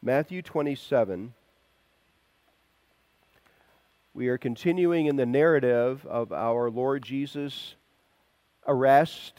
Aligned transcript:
Matthew 0.00 0.42
27. 0.42 1.34
We 4.14 4.28
are 4.28 4.38
continuing 4.38 5.06
in 5.06 5.16
the 5.16 5.26
narrative 5.26 6.06
of 6.06 6.32
our 6.32 6.70
Lord 6.70 7.02
Jesus' 7.02 7.74
arrest 8.64 9.34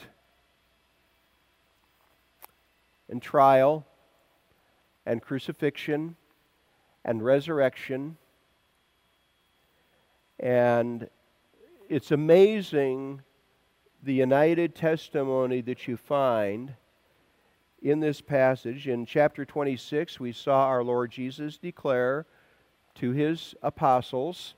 and 3.07 3.21
trial 3.21 3.85
and 5.05 5.21
crucifixion 5.21 6.17
and 7.05 7.23
resurrection. 7.23 8.17
And 10.41 11.09
it's 11.87 12.11
amazing 12.11 13.21
the 14.03 14.13
united 14.13 14.75
testimony 14.75 15.61
that 15.61 15.87
you 15.87 15.95
find 15.95 16.73
in 17.81 17.99
this 17.99 18.21
passage. 18.21 18.87
In 18.87 19.05
chapter 19.05 19.45
26, 19.45 20.19
we 20.19 20.31
saw 20.31 20.65
our 20.65 20.83
Lord 20.83 21.11
Jesus 21.11 21.57
declare 21.57 22.25
to 22.95 23.11
his 23.11 23.55
apostles, 23.61 24.55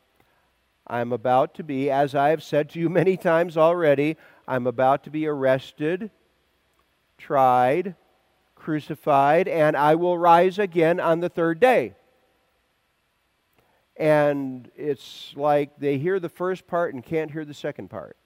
I'm 0.88 1.14
about 1.14 1.54
to 1.56 1.64
be, 1.64 1.90
as 1.90 2.16
I 2.16 2.30
have 2.30 2.44
said 2.44 2.70
to 2.72 2.80
you 2.80 2.90
many 2.90 3.16
times 3.16 3.56
already, 3.56 4.18
I'm 4.48 4.68
about 4.68 5.04
to 5.04 5.10
be 5.10 5.28
arrested, 5.28 6.12
tried, 7.18 7.96
crucified, 8.56 9.48
and 9.48 9.78
I 9.78 9.96
will 9.96 10.18
rise 10.18 10.60
again 10.60 11.00
on 11.00 11.20
the 11.20 11.30
third 11.30 11.60
day. 11.60 11.96
And 13.96 14.70
it's 14.76 15.34
like 15.36 15.78
they 15.78 15.98
hear 15.98 16.20
the 16.20 16.30
first 16.30 16.66
part 16.66 16.94
and 16.94 17.04
can't 17.04 17.32
hear 17.32 17.46
the 17.46 17.54
second 17.54 17.90
part. 17.90 18.18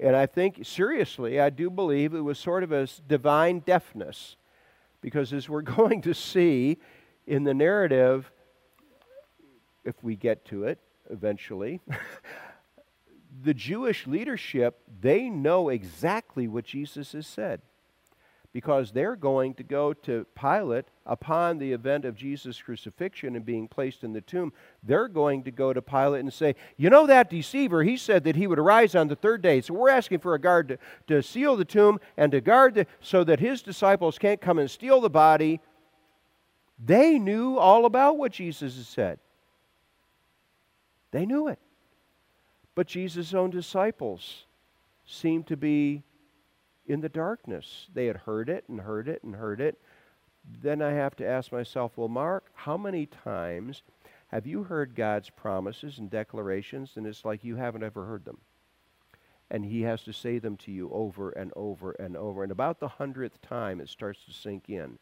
And 0.00 0.16
I 0.16 0.24
think, 0.24 0.60
seriously, 0.62 1.38
I 1.38 1.50
do 1.50 1.68
believe 1.68 2.14
it 2.14 2.20
was 2.20 2.38
sort 2.38 2.62
of 2.62 2.72
a 2.72 2.88
divine 3.06 3.60
deafness. 3.60 4.36
Because 5.02 5.32
as 5.32 5.48
we're 5.48 5.60
going 5.78 6.00
to 6.02 6.14
see 6.14 6.78
in 7.26 7.44
the 7.44 7.54
narrative, 7.54 8.32
if 9.84 10.02
we 10.02 10.16
get 10.16 10.44
to 10.46 10.64
it 10.64 10.78
eventually, 11.10 11.80
the 13.42 13.52
Jewish 13.52 14.06
leadership, 14.06 14.80
they 15.00 15.28
know 15.28 15.68
exactly 15.68 16.48
what 16.48 16.64
Jesus 16.64 17.12
has 17.12 17.26
said 17.26 17.60
because 18.52 18.90
they're 18.90 19.16
going 19.16 19.54
to 19.54 19.62
go 19.62 19.92
to 19.92 20.26
Pilate 20.34 20.86
upon 21.06 21.58
the 21.58 21.72
event 21.72 22.04
of 22.04 22.16
Jesus' 22.16 22.60
crucifixion 22.60 23.36
and 23.36 23.44
being 23.44 23.68
placed 23.68 24.02
in 24.02 24.12
the 24.12 24.20
tomb. 24.20 24.52
They're 24.82 25.08
going 25.08 25.44
to 25.44 25.52
go 25.52 25.72
to 25.72 25.80
Pilate 25.80 26.20
and 26.20 26.32
say, 26.32 26.56
You 26.76 26.90
know 26.90 27.06
that 27.06 27.30
deceiver? 27.30 27.84
He 27.84 27.96
said 27.96 28.24
that 28.24 28.36
he 28.36 28.46
would 28.46 28.58
arise 28.58 28.94
on 28.94 29.08
the 29.08 29.16
third 29.16 29.40
day. 29.42 29.60
So 29.60 29.74
we're 29.74 29.90
asking 29.90 30.18
for 30.18 30.34
a 30.34 30.40
guard 30.40 30.68
to, 30.68 30.78
to 31.06 31.22
seal 31.22 31.56
the 31.56 31.64
tomb 31.64 32.00
and 32.16 32.32
to 32.32 32.40
guard 32.40 32.74
the, 32.74 32.86
so 33.00 33.22
that 33.24 33.38
his 33.38 33.62
disciples 33.62 34.18
can't 34.18 34.40
come 34.40 34.58
and 34.58 34.70
steal 34.70 35.00
the 35.00 35.10
body. 35.10 35.60
They 36.84 37.18
knew 37.18 37.56
all 37.56 37.84
about 37.84 38.18
what 38.18 38.32
Jesus 38.32 38.76
had 38.76 38.86
said. 38.86 39.18
They 41.12 41.24
knew 41.24 41.48
it. 41.48 41.58
But 42.74 42.86
Jesus' 42.86 43.34
own 43.34 43.50
disciples 43.50 44.46
seemed 45.06 45.46
to 45.48 45.56
be 45.56 46.02
in 46.90 47.00
the 47.00 47.08
darkness. 47.08 47.86
They 47.94 48.06
had 48.06 48.16
heard 48.16 48.48
it 48.48 48.64
and 48.68 48.80
heard 48.80 49.08
it 49.08 49.22
and 49.22 49.36
heard 49.36 49.60
it. 49.60 49.80
Then 50.60 50.82
I 50.82 50.92
have 50.92 51.14
to 51.16 51.26
ask 51.26 51.52
myself, 51.52 51.92
well, 51.96 52.08
Mark, 52.08 52.46
how 52.52 52.76
many 52.76 53.06
times 53.06 53.82
have 54.28 54.46
you 54.46 54.64
heard 54.64 54.96
God's 54.96 55.30
promises 55.30 55.98
and 55.98 56.10
declarations 56.10 56.92
and 56.96 57.06
it's 57.06 57.24
like 57.24 57.44
you 57.44 57.56
haven't 57.56 57.84
ever 57.84 58.06
heard 58.06 58.24
them? 58.24 58.38
And 59.52 59.64
He 59.64 59.82
has 59.82 60.02
to 60.02 60.12
say 60.12 60.38
them 60.38 60.56
to 60.58 60.72
you 60.72 60.90
over 60.92 61.30
and 61.30 61.52
over 61.54 61.92
and 61.92 62.16
over. 62.16 62.42
And 62.42 62.50
about 62.50 62.80
the 62.80 62.88
hundredth 62.88 63.40
time, 63.40 63.80
it 63.80 63.88
starts 63.88 64.24
to 64.24 64.32
sink 64.32 64.68
in. 64.68 64.98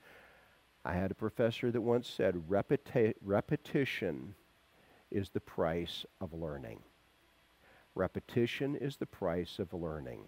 I 0.85 0.93
had 0.93 1.11
a 1.11 1.15
professor 1.15 1.71
that 1.71 1.81
once 1.81 2.09
said, 2.09 2.49
Repeti- 2.49 3.15
repetition 3.23 4.35
is 5.11 5.31
the 5.31 5.41
price 5.41 6.05
of 6.21 6.35
learning. 6.35 6.81
Repetition 7.95 8.77
is 8.77 8.97
the 8.97 9.07
price 9.07 9.59
of 9.59 9.73
learning. 9.73 10.25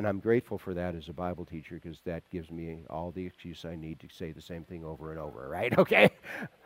And 0.00 0.08
I'm 0.08 0.18
grateful 0.18 0.56
for 0.56 0.72
that 0.72 0.94
as 0.94 1.10
a 1.10 1.12
Bible 1.12 1.44
teacher 1.44 1.74
because 1.74 2.00
that 2.06 2.22
gives 2.30 2.50
me 2.50 2.78
all 2.88 3.10
the 3.10 3.26
excuse 3.26 3.66
I 3.66 3.76
need 3.76 4.00
to 4.00 4.08
say 4.08 4.32
the 4.32 4.40
same 4.40 4.64
thing 4.64 4.82
over 4.82 5.10
and 5.10 5.20
over, 5.20 5.46
right? 5.46 5.78
Okay? 5.78 6.08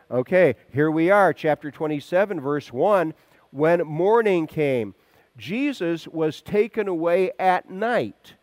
Okay, 0.08 0.54
here 0.72 0.88
we 0.88 1.10
are, 1.10 1.32
chapter 1.32 1.72
27, 1.72 2.40
verse 2.40 2.72
1. 2.72 3.12
When 3.50 3.80
morning 3.80 4.46
came, 4.46 4.94
Jesus 5.36 6.06
was 6.06 6.42
taken 6.42 6.86
away 6.86 7.32
at 7.40 7.68
night. 7.68 8.34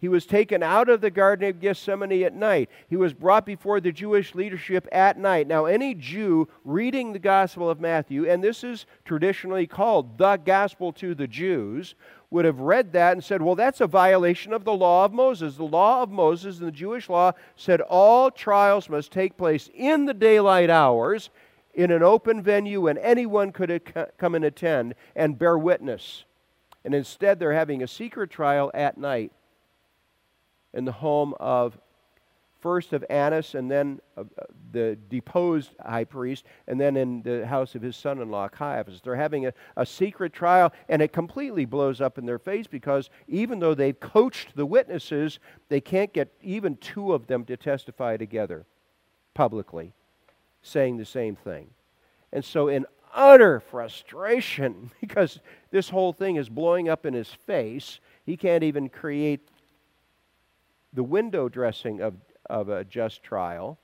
He 0.00 0.08
was 0.08 0.26
taken 0.26 0.62
out 0.62 0.88
of 0.88 1.00
the 1.00 1.10
Garden 1.10 1.48
of 1.48 1.60
Gethsemane 1.60 2.22
at 2.22 2.32
night. 2.32 2.70
He 2.88 2.94
was 2.94 3.12
brought 3.12 3.44
before 3.44 3.80
the 3.80 3.90
Jewish 3.90 4.32
leadership 4.32 4.86
at 4.92 5.18
night. 5.18 5.48
Now, 5.48 5.64
any 5.64 5.92
Jew 5.92 6.48
reading 6.64 7.12
the 7.12 7.18
Gospel 7.18 7.68
of 7.68 7.80
Matthew, 7.80 8.28
and 8.30 8.42
this 8.42 8.62
is 8.62 8.86
traditionally 9.04 9.66
called 9.66 10.16
the 10.16 10.36
Gospel 10.36 10.92
to 10.94 11.16
the 11.16 11.26
Jews, 11.26 11.96
would 12.30 12.44
have 12.44 12.60
read 12.60 12.92
that 12.92 13.12
and 13.12 13.24
said, 13.24 13.42
well, 13.42 13.56
that's 13.56 13.80
a 13.80 13.88
violation 13.88 14.52
of 14.52 14.64
the 14.64 14.72
law 14.72 15.04
of 15.04 15.12
Moses. 15.12 15.56
The 15.56 15.64
law 15.64 16.00
of 16.00 16.10
Moses 16.10 16.58
and 16.58 16.68
the 16.68 16.72
Jewish 16.72 17.08
law 17.08 17.32
said 17.56 17.80
all 17.80 18.30
trials 18.30 18.88
must 18.88 19.10
take 19.10 19.36
place 19.36 19.68
in 19.74 20.04
the 20.04 20.14
daylight 20.14 20.70
hours 20.70 21.30
in 21.74 21.90
an 21.90 22.04
open 22.04 22.40
venue 22.40 22.86
and 22.86 22.98
anyone 23.00 23.50
could 23.50 23.82
come 24.16 24.34
and 24.36 24.44
attend 24.44 24.94
and 25.16 25.38
bear 25.38 25.58
witness. 25.58 26.24
And 26.84 26.94
instead, 26.94 27.38
they're 27.38 27.52
having 27.52 27.82
a 27.82 27.88
secret 27.88 28.30
trial 28.30 28.70
at 28.74 28.96
night 28.96 29.32
in 30.74 30.84
the 30.84 30.92
home 30.92 31.34
of 31.40 31.78
first 32.60 32.92
of 32.92 33.04
Annas 33.08 33.54
and 33.54 33.70
then 33.70 34.00
uh, 34.16 34.24
the 34.72 34.98
deposed 35.08 35.70
high 35.84 36.04
priest, 36.04 36.44
and 36.66 36.80
then 36.80 36.96
in 36.96 37.22
the 37.22 37.46
house 37.46 37.74
of 37.74 37.82
his 37.82 37.96
son 37.96 38.20
in 38.20 38.30
law, 38.30 38.48
Caiaphas. 38.48 39.00
They're 39.00 39.16
having 39.16 39.46
a, 39.46 39.52
a 39.76 39.86
secret 39.86 40.32
trial, 40.32 40.72
and 40.88 41.00
it 41.00 41.12
completely 41.12 41.64
blows 41.64 42.00
up 42.00 42.18
in 42.18 42.26
their 42.26 42.38
face 42.38 42.66
because 42.66 43.10
even 43.28 43.60
though 43.60 43.74
they've 43.74 43.98
coached 43.98 44.56
the 44.56 44.66
witnesses, 44.66 45.38
they 45.68 45.80
can't 45.80 46.12
get 46.12 46.32
even 46.42 46.76
two 46.76 47.12
of 47.12 47.26
them 47.26 47.44
to 47.46 47.56
testify 47.56 48.16
together 48.16 48.66
publicly, 49.34 49.94
saying 50.62 50.96
the 50.96 51.04
same 51.04 51.36
thing. 51.36 51.68
And 52.32 52.44
so, 52.44 52.68
in 52.68 52.86
utter 53.14 53.60
frustration, 53.60 54.90
because 55.00 55.40
this 55.70 55.88
whole 55.88 56.12
thing 56.12 56.36
is 56.36 56.48
blowing 56.48 56.88
up 56.88 57.06
in 57.06 57.14
his 57.14 57.28
face, 57.28 58.00
he 58.26 58.36
can't 58.36 58.64
even 58.64 58.88
create 58.88 59.48
the 60.92 61.02
window 61.02 61.48
dressing 61.48 62.00
of 62.00 62.14
of 62.48 62.68
a 62.68 62.84
just 62.84 63.22
trial, 63.22 63.78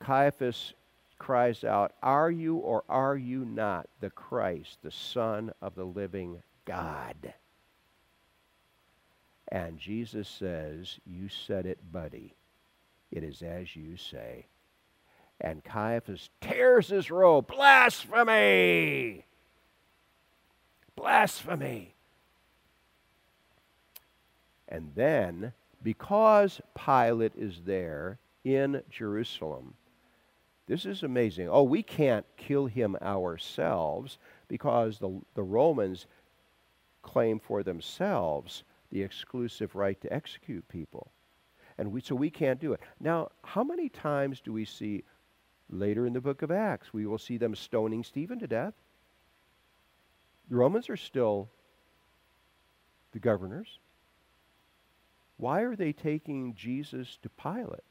Caiaphas 0.00 0.74
cries 1.18 1.64
out, 1.64 1.92
Are 2.02 2.30
you 2.30 2.56
or 2.56 2.84
are 2.88 3.16
you 3.16 3.44
not 3.44 3.88
the 4.00 4.10
Christ, 4.10 4.78
the 4.82 4.90
Son 4.90 5.52
of 5.60 5.74
the 5.74 5.84
living 5.84 6.42
God? 6.64 7.34
And 9.48 9.78
Jesus 9.78 10.28
says, 10.28 10.98
You 11.06 11.28
said 11.28 11.66
it, 11.66 11.78
buddy. 11.92 12.34
It 13.12 13.22
is 13.22 13.42
as 13.42 13.76
you 13.76 13.96
say. 13.96 14.46
And 15.40 15.62
Caiaphas 15.62 16.30
tears 16.40 16.88
his 16.88 17.10
robe. 17.10 17.46
Blasphemy! 17.46 19.24
Blasphemy! 20.96 21.94
And 24.68 24.92
then 24.94 25.52
because 25.82 26.60
Pilate 26.74 27.32
is 27.36 27.60
there 27.64 28.18
in 28.44 28.82
Jerusalem, 28.90 29.74
this 30.66 30.84
is 30.84 31.02
amazing. 31.02 31.48
Oh, 31.48 31.62
we 31.62 31.82
can't 31.82 32.26
kill 32.36 32.66
him 32.66 32.96
ourselves 33.00 34.18
because 34.48 34.98
the, 34.98 35.20
the 35.34 35.42
Romans 35.42 36.06
claim 37.02 37.38
for 37.38 37.62
themselves 37.62 38.64
the 38.90 39.02
exclusive 39.02 39.74
right 39.74 40.00
to 40.00 40.12
execute 40.12 40.66
people. 40.68 41.10
And 41.78 41.92
we, 41.92 42.00
so 42.00 42.14
we 42.14 42.30
can't 42.30 42.60
do 42.60 42.72
it. 42.72 42.80
Now, 42.98 43.28
how 43.44 43.62
many 43.62 43.88
times 43.88 44.40
do 44.40 44.52
we 44.52 44.64
see 44.64 45.04
later 45.70 46.06
in 46.06 46.12
the 46.12 46.20
book 46.20 46.42
of 46.42 46.50
Acts, 46.50 46.92
we 46.92 47.06
will 47.06 47.18
see 47.18 47.36
them 47.36 47.54
stoning 47.54 48.02
Stephen 48.02 48.38
to 48.38 48.46
death? 48.46 48.74
The 50.48 50.56
Romans 50.56 50.88
are 50.88 50.96
still 50.96 51.48
the 53.12 53.18
governors. 53.18 53.78
Why 55.36 55.62
are 55.62 55.76
they 55.76 55.92
taking 55.92 56.54
Jesus 56.54 57.18
to 57.22 57.28
Pilate? 57.28 57.84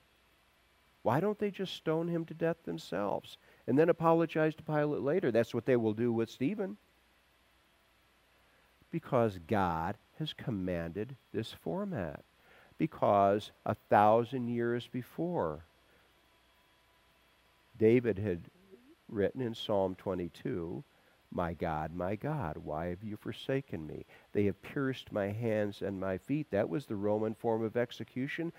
Why 1.04 1.20
don't 1.20 1.38
they 1.38 1.52
just 1.52 1.76
stone 1.76 2.08
him 2.08 2.26
to 2.26 2.34
death 2.34 2.58
themselves 2.66 3.38
and 3.68 3.78
then 3.78 3.90
apologize 3.90 4.56
to 4.56 4.64
Pilate 4.64 5.02
later? 5.02 5.32
That's 5.32 5.54
what 5.54 5.66
they 5.66 5.76
will 5.76 5.94
do 5.94 6.12
with 6.12 6.32
Stephen. 6.32 6.78
Because 8.90 9.38
God 9.46 9.98
has 10.18 10.34
commanded 10.34 11.16
this 11.32 11.52
format. 11.52 12.24
Because 12.78 13.52
a 13.66 13.76
thousand 13.90 14.48
years 14.48 14.88
before, 14.92 15.66
David 17.78 18.18
had 18.18 18.42
written 19.08 19.42
in 19.42 19.54
Psalm 19.54 19.96
22 19.96 20.84
my 21.36 21.54
God, 21.54 21.94
my 21.94 22.16
God, 22.16 22.58
why 22.58 22.88
have 22.88 23.04
you 23.04 23.18
forsaken 23.18 23.86
me? 23.86 24.06
They 24.32 24.46
have 24.46 24.62
pierced 24.62 25.12
my 25.12 25.28
hands 25.28 25.82
and 25.82 26.00
my 26.00 26.18
feet. 26.18 26.48
That 26.52 26.70
was 26.70 26.86
the 26.86 26.96
Roman 26.96 27.36
form 27.36 27.64
of 27.64 27.78
execution. 27.78 28.54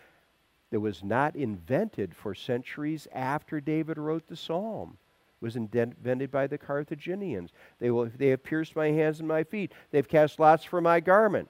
that 0.70 0.81
was 0.81 1.02
not 1.02 1.37
invented 1.37 2.14
for 2.14 2.34
centuries 2.34 3.08
after 3.12 3.61
David 3.61 3.99
wrote 3.99 4.26
the 4.28 4.37
psalm. 4.37 4.99
It 5.40 5.44
was 5.44 5.56
invented 5.56 6.31
by 6.31 6.46
the 6.46 6.58
Carthaginians. 6.58 7.50
They, 7.78 7.90
will, 7.90 8.11
they 8.17 8.28
have 8.28 8.43
pierced 8.43 8.75
my 8.76 8.88
hands 8.88 9.20
and 9.20 9.29
my 9.29 9.44
feet. 9.44 9.72
They've 9.90 10.06
cast 10.06 10.40
lots 10.40 10.64
for 10.64 10.81
my 10.81 11.00
garment. 11.00 11.49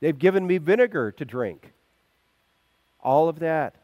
They've 0.00 0.18
given 0.18 0.46
me 0.46 0.58
vinegar 0.58 1.12
to 1.12 1.24
drink. 1.24 1.72
All 3.00 3.28
of 3.28 3.40
that 3.40 3.76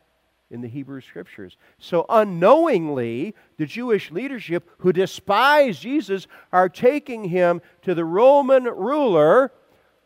in 0.55 0.61
the 0.61 0.69
Hebrew 0.69 1.01
Scriptures. 1.01 1.57
So, 1.79 2.07
unknowingly, 2.09 3.35
the 3.57 3.67
Jewish 3.67 4.13
leadership 4.13 4.71
who 4.79 4.93
despise 4.93 5.81
Jesus 5.81 6.29
are 6.53 6.69
taking 6.69 7.25
him 7.25 7.61
to 7.83 7.93
the 7.93 8.05
Roman 8.05 8.65
ruler 8.65 9.53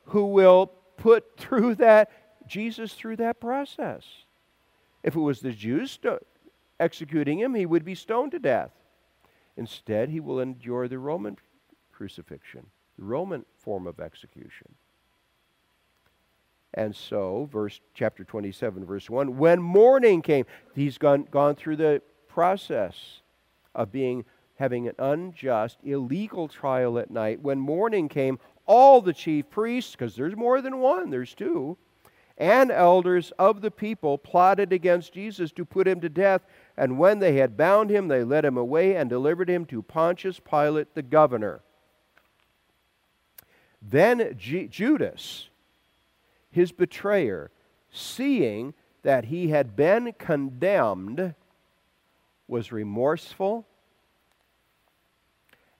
who 0.05 0.25
will 0.25 0.73
put 0.97 1.25
through 1.37 1.77
that 1.77 2.11
Jesus 2.49 2.95
through 2.95 3.17
that 3.17 3.41
process. 3.41 4.05
If 5.03 5.15
it 5.15 5.21
was 5.21 5.41
the 5.41 5.53
Jews 5.53 5.99
executing 6.81 7.39
him, 7.39 7.55
he 7.55 7.67
would 7.67 7.85
be 7.85 7.95
stoned 7.95 8.33
to 8.33 8.39
death. 8.39 8.71
Instead, 9.59 10.09
he 10.09 10.19
will 10.19 10.41
endure 10.41 10.89
the 10.89 10.99
Roman 10.99 11.37
crucifixion, 11.93 12.67
the 12.99 13.05
Roman 13.05 13.45
form 13.59 13.87
of 13.87 14.01
execution. 14.01 14.75
And 16.75 16.95
so, 16.95 17.49
verse 17.51 17.81
chapter 17.95 18.25
27, 18.25 18.85
verse 18.85 19.09
1, 19.09 19.39
when 19.39 19.61
morning 19.61 20.23
came, 20.23 20.45
he's 20.75 20.99
gone, 20.99 21.27
gone 21.31 21.55
through 21.55 21.77
the 21.77 22.03
process 22.29 23.23
of 23.75 23.91
being 23.91 24.25
having 24.57 24.89
an 24.89 24.95
unjust, 24.99 25.79
illegal 25.85 26.49
trial 26.49 26.99
at 26.99 27.11
night. 27.11 27.41
When 27.41 27.61
morning 27.61 28.09
came, 28.09 28.39
all 28.67 29.01
the 29.01 29.13
chief 29.13 29.49
priests, 29.49 29.93
because 29.93 30.17
there's 30.17 30.37
more 30.37 30.61
than 30.61 30.79
one, 30.79 31.11
there's 31.11 31.35
two, 31.35 31.79
and 32.37 32.71
elders 32.71 33.33
of 33.39 33.61
the 33.61 33.71
people 33.71 34.19
plotted 34.19 34.73
against 34.73 35.13
Jesus 35.13 35.53
to 35.53 35.65
put 35.65 35.89
him 35.89 36.01
to 36.01 36.09
death. 36.09 36.43
And 36.77 36.99
when 36.99 37.19
they 37.19 37.37
had 37.37 37.57
bound 37.57 37.91
him, 37.91 38.09
they 38.09 38.23
led 38.23 38.45
him 38.45 38.57
away 38.57 38.95
and 38.95 39.09
delivered 39.09 39.49
him 39.49 39.65
to 39.67 39.83
Pontius 39.83 40.39
Pilate 40.41 40.95
the 40.95 41.03
governor. 41.03 41.61
Then 43.81 44.35
G- 44.37 44.69
Judas, 44.69 45.49
his 46.51 46.73
betrayer, 46.73 47.51
seeing 47.91 48.75
that 49.03 49.27
he 49.27 49.49
had 49.49 49.77
been 49.77 50.13
condemned, 50.19 51.35
was 52.47 52.73
remorseful 52.73 53.67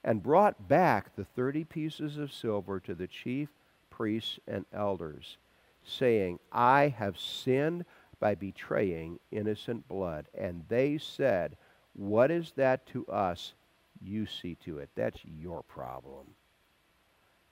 and 0.05 0.23
brought 0.23 0.69
back 0.69 1.15
the 1.17 1.25
thirty 1.25 1.65
pieces 1.65 2.17
of 2.17 2.33
silver 2.33 2.79
to 2.81 2.95
the 2.95 3.07
chief 3.07 3.49
priests 3.91 4.39
and 4.47 4.65
elders, 4.73 5.39
saying, 5.85 6.39
I 6.53 6.95
have 6.97 7.19
sinned 7.19 7.85
by 8.21 8.35
betraying 8.35 9.19
innocent 9.31 9.87
blood. 9.89 10.27
And 10.35 10.65
they 10.69 10.99
said, 10.99 11.57
What 11.95 12.31
is 12.31 12.53
that 12.57 12.87
to 12.89 13.07
us? 13.07 13.55
You 14.01 14.27
see 14.27 14.57
to 14.65 14.79
it. 14.79 14.91
That's 14.95 15.19
your 15.25 15.63
problem. 15.65 16.27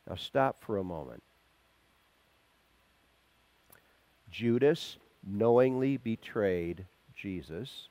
Now 0.08 0.14
stop 0.14 0.62
for 0.62 0.78
a 0.78 0.84
moment. 0.84 1.22
Judas 4.30 4.98
knowingly 5.26 5.96
betrayed 5.96 6.86
Jesus. 7.14 7.88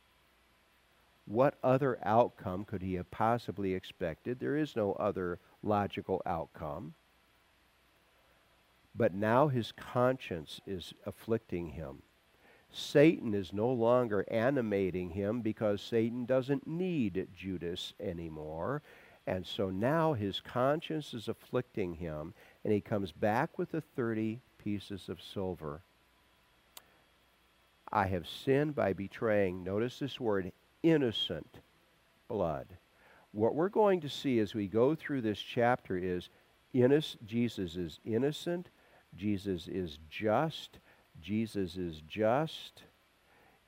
What 1.25 1.55
other 1.63 1.97
outcome 2.03 2.65
could 2.65 2.81
he 2.81 2.93
have 2.95 3.09
possibly 3.09 3.73
expected? 3.73 4.39
There 4.39 4.55
is 4.55 4.75
no 4.75 4.93
other 4.93 5.39
logical 5.63 6.21
outcome. 6.25 6.93
But 8.95 9.13
now 9.13 9.47
his 9.47 9.71
conscience 9.71 10.61
is 10.65 10.93
afflicting 11.05 11.69
him. 11.69 12.03
Satan 12.71 13.33
is 13.33 13.53
no 13.53 13.71
longer 13.71 14.25
animating 14.29 15.11
him 15.11 15.41
because 15.41 15.81
Satan 15.81 16.25
doesn't 16.25 16.67
need 16.67 17.27
Judas 17.35 17.93
anymore. 17.99 18.81
And 19.27 19.45
so 19.45 19.69
now 19.69 20.13
his 20.13 20.39
conscience 20.39 21.13
is 21.13 21.27
afflicting 21.27 21.95
him, 21.95 22.33
and 22.63 22.71
he 22.71 22.81
comes 22.81 23.11
back 23.11 23.57
with 23.57 23.71
the 23.71 23.81
30 23.81 24.39
pieces 24.57 25.09
of 25.09 25.21
silver. 25.21 25.81
I 27.95 28.07
have 28.07 28.27
sinned 28.27 28.75
by 28.75 28.91
betraying, 28.91 29.63
notice 29.63 29.99
this 29.99 30.19
word, 30.19 30.51
innocent 30.83 31.61
blood. 32.27 32.67
What 33.31 33.55
we're 33.55 33.69
going 33.69 34.01
to 34.01 34.09
see 34.09 34.39
as 34.39 34.53
we 34.53 34.67
go 34.67 34.95
through 34.95 35.21
this 35.21 35.39
chapter 35.39 35.97
is 35.97 36.27
innocent, 36.73 37.25
Jesus 37.25 37.77
is 37.77 38.01
innocent, 38.03 38.69
Jesus 39.15 39.69
is 39.69 39.97
just, 40.09 40.79
Jesus 41.21 41.77
is 41.77 42.01
just. 42.05 42.83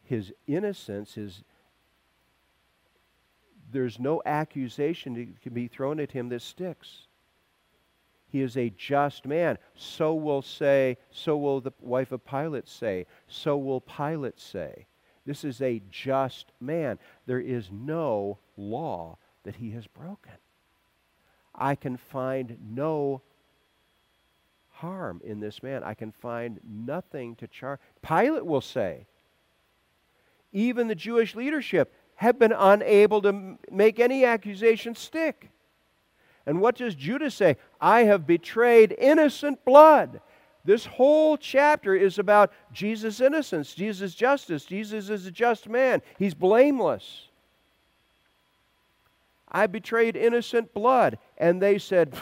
His 0.03 0.33
innocence 0.45 1.17
is 1.17 1.45
there's 3.71 3.97
no 3.97 4.21
accusation 4.25 5.13
that 5.13 5.41
can 5.41 5.53
be 5.53 5.69
thrown 5.69 6.01
at 6.01 6.11
him 6.11 6.27
that 6.29 6.41
sticks. 6.41 7.06
He 8.29 8.41
is 8.41 8.57
a 8.57 8.69
just 8.71 9.25
man. 9.25 9.57
So 9.75 10.13
will 10.13 10.41
say, 10.41 10.97
so 11.11 11.37
will 11.37 11.61
the 11.61 11.73
wife 11.81 12.11
of 12.11 12.25
Pilate 12.25 12.67
say, 12.67 13.05
so 13.27 13.57
will 13.57 13.81
Pilate 13.81 14.39
say. 14.39 14.85
This 15.25 15.43
is 15.43 15.61
a 15.61 15.81
just 15.91 16.51
man. 16.59 16.99
There 17.25 17.39
is 17.39 17.69
no 17.71 18.37
law 18.55 19.17
that 19.43 19.55
he 19.55 19.71
has 19.71 19.87
broken. 19.87 20.33
I 21.53 21.75
can 21.75 21.97
find 21.97 22.57
no 22.69 23.21
harm 24.69 25.21
in 25.23 25.39
this 25.39 25.63
man. 25.63 25.83
I 25.83 25.95
can 25.95 26.11
find 26.11 26.59
nothing 26.63 27.35
to 27.37 27.47
charge. 27.47 27.79
Pilate 28.01 28.45
will 28.45 28.61
say, 28.61 29.07
even 30.53 30.87
the 30.87 30.95
Jewish 30.95 31.35
leadership 31.35 31.93
have 32.15 32.39
been 32.39 32.53
unable 32.53 33.21
to 33.21 33.57
make 33.71 33.99
any 33.99 34.25
accusation 34.25 34.95
stick. 34.95 35.49
And 36.47 36.61
what 36.61 36.77
does 36.77 36.95
Judas 36.95 37.35
say? 37.35 37.57
I 37.79 38.05
have 38.05 38.25
betrayed 38.25 38.95
innocent 38.97 39.63
blood. 39.65 40.21
This 40.63 40.85
whole 40.85 41.37
chapter 41.37 41.93
is 41.93 42.17
about 42.17 42.53
Jesus' 42.71 43.19
innocence, 43.19 43.75
Jesus' 43.75 44.15
justice. 44.15 44.63
Jesus 44.65 45.09
is 45.09 45.25
a 45.25 45.31
just 45.31 45.67
man, 45.67 46.01
he's 46.17 46.33
blameless. 46.33 47.27
I 49.49 49.67
betrayed 49.67 50.15
innocent 50.15 50.73
blood. 50.73 51.19
And 51.37 51.61
they 51.61 51.77
said, 51.77 52.13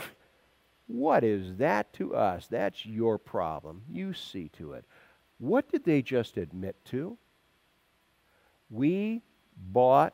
What 0.87 1.23
is 1.23 1.55
that 1.57 1.91
to 1.93 2.15
us? 2.15 2.47
That's 2.47 2.85
your 2.85 3.17
problem. 3.17 3.81
You 3.89 4.13
see 4.13 4.49
to 4.57 4.73
it. 4.73 4.85
What 5.39 5.71
did 5.71 5.83
they 5.83 6.01
just 6.01 6.37
admit 6.37 6.75
to? 6.85 7.17
We 8.69 9.21
bought 9.71 10.13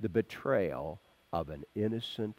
the 0.00 0.08
betrayal 0.08 1.00
of 1.32 1.48
an 1.48 1.64
innocent 1.74 2.38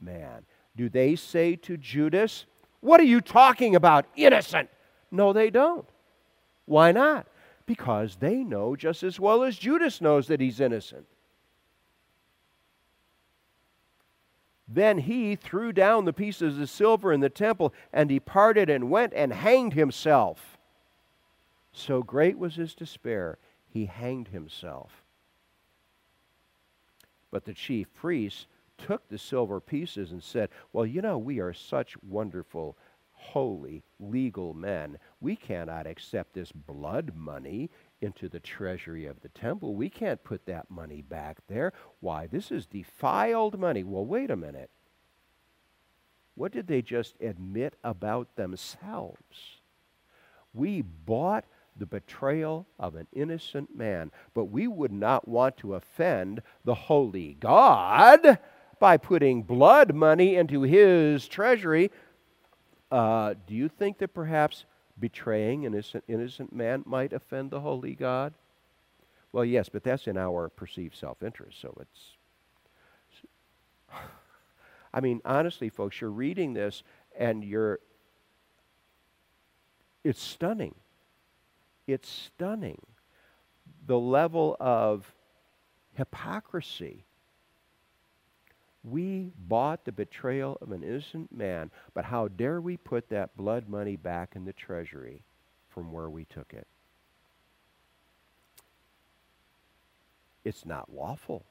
man. 0.00 0.44
Do 0.76 0.88
they 0.88 1.16
say 1.16 1.56
to 1.56 1.76
Judas, 1.76 2.46
what 2.80 3.00
are 3.00 3.04
you 3.04 3.20
talking 3.20 3.74
about? 3.74 4.06
Innocent. 4.16 4.68
No, 5.10 5.32
they 5.32 5.50
don't. 5.50 5.88
Why 6.66 6.92
not? 6.92 7.26
Because 7.66 8.16
they 8.16 8.36
know 8.36 8.76
just 8.76 9.02
as 9.02 9.18
well 9.18 9.42
as 9.42 9.58
Judas 9.58 10.00
knows 10.00 10.28
that 10.28 10.40
he's 10.40 10.60
innocent. 10.60 11.06
Then 14.68 14.98
he 14.98 15.34
threw 15.34 15.72
down 15.72 16.04
the 16.04 16.12
pieces 16.12 16.58
of 16.58 16.68
silver 16.68 17.12
in 17.12 17.20
the 17.20 17.30
temple 17.30 17.72
and 17.90 18.08
departed 18.08 18.68
and 18.68 18.90
went 18.90 19.14
and 19.14 19.32
hanged 19.32 19.72
himself. 19.72 20.58
So 21.72 22.02
great 22.02 22.38
was 22.38 22.56
his 22.56 22.74
despair, 22.74 23.38
he 23.66 23.86
hanged 23.86 24.28
himself. 24.28 25.02
But 27.30 27.44
the 27.44 27.54
chief 27.54 27.92
priests 27.94 28.46
took 28.78 29.08
the 29.08 29.18
silver 29.18 29.60
pieces 29.60 30.12
and 30.12 30.22
said, 30.22 30.48
Well, 30.72 30.86
you 30.86 31.02
know, 31.02 31.18
we 31.18 31.40
are 31.40 31.52
such 31.52 31.96
wonderful, 32.02 32.76
holy, 33.12 33.82
legal 33.98 34.54
men. 34.54 34.98
We 35.20 35.36
cannot 35.36 35.86
accept 35.86 36.34
this 36.34 36.52
blood 36.52 37.12
money 37.14 37.70
into 38.00 38.28
the 38.28 38.40
treasury 38.40 39.06
of 39.06 39.20
the 39.20 39.28
temple. 39.30 39.74
We 39.74 39.90
can't 39.90 40.22
put 40.22 40.46
that 40.46 40.70
money 40.70 41.02
back 41.02 41.38
there. 41.48 41.72
Why, 42.00 42.26
this 42.26 42.50
is 42.50 42.66
defiled 42.66 43.58
money. 43.58 43.82
Well, 43.82 44.06
wait 44.06 44.30
a 44.30 44.36
minute. 44.36 44.70
What 46.36 46.52
did 46.52 46.68
they 46.68 46.82
just 46.82 47.16
admit 47.20 47.74
about 47.82 48.36
themselves? 48.36 49.58
We 50.54 50.82
bought 50.82 51.44
the 51.76 51.86
betrayal 51.86 52.66
of 52.78 52.94
an 52.94 53.08
innocent 53.12 53.76
man, 53.76 54.12
but 54.34 54.46
we 54.46 54.68
would 54.68 54.92
not 54.92 55.26
want 55.26 55.56
to 55.58 55.74
offend 55.74 56.42
the 56.64 56.74
holy 56.74 57.34
God 57.40 58.38
by 58.78 58.96
putting 58.96 59.42
blood 59.42 59.94
money 59.94 60.36
into 60.36 60.62
his 60.62 61.26
treasury, 61.28 61.90
uh, 62.90 63.34
do 63.46 63.54
you 63.54 63.68
think 63.68 63.98
that 63.98 64.14
perhaps 64.14 64.64
betraying 64.98 65.66
an 65.66 65.74
innocent, 65.74 66.04
innocent 66.08 66.52
man 66.52 66.82
might 66.86 67.12
offend 67.12 67.50
the 67.50 67.60
holy 67.60 67.94
God? 67.94 68.34
Well, 69.32 69.44
yes, 69.44 69.68
but 69.68 69.84
that's 69.84 70.06
in 70.06 70.16
our 70.16 70.48
perceived 70.48 70.96
self 70.96 71.22
interest, 71.22 71.60
so 71.60 71.76
it's. 71.80 72.16
I 74.94 75.00
mean, 75.00 75.20
honestly, 75.24 75.68
folks, 75.68 76.00
you're 76.00 76.10
reading 76.10 76.54
this 76.54 76.82
and 77.16 77.44
you're. 77.44 77.80
It's 80.02 80.22
stunning. 80.22 80.74
It's 81.86 82.08
stunning. 82.08 82.80
The 83.86 83.98
level 83.98 84.56
of 84.60 85.12
hypocrisy. 85.94 87.04
We 88.90 89.32
bought 89.36 89.84
the 89.84 89.92
betrayal 89.92 90.58
of 90.60 90.72
an 90.72 90.82
innocent 90.82 91.34
man, 91.34 91.70
but 91.94 92.04
how 92.04 92.28
dare 92.28 92.60
we 92.60 92.76
put 92.76 93.08
that 93.10 93.36
blood 93.36 93.68
money 93.68 93.96
back 93.96 94.36
in 94.36 94.44
the 94.44 94.52
treasury 94.52 95.22
from 95.68 95.92
where 95.92 96.08
we 96.08 96.24
took 96.24 96.52
it? 96.54 96.66
It's 100.44 100.64
not 100.64 100.92
lawful 100.94 101.44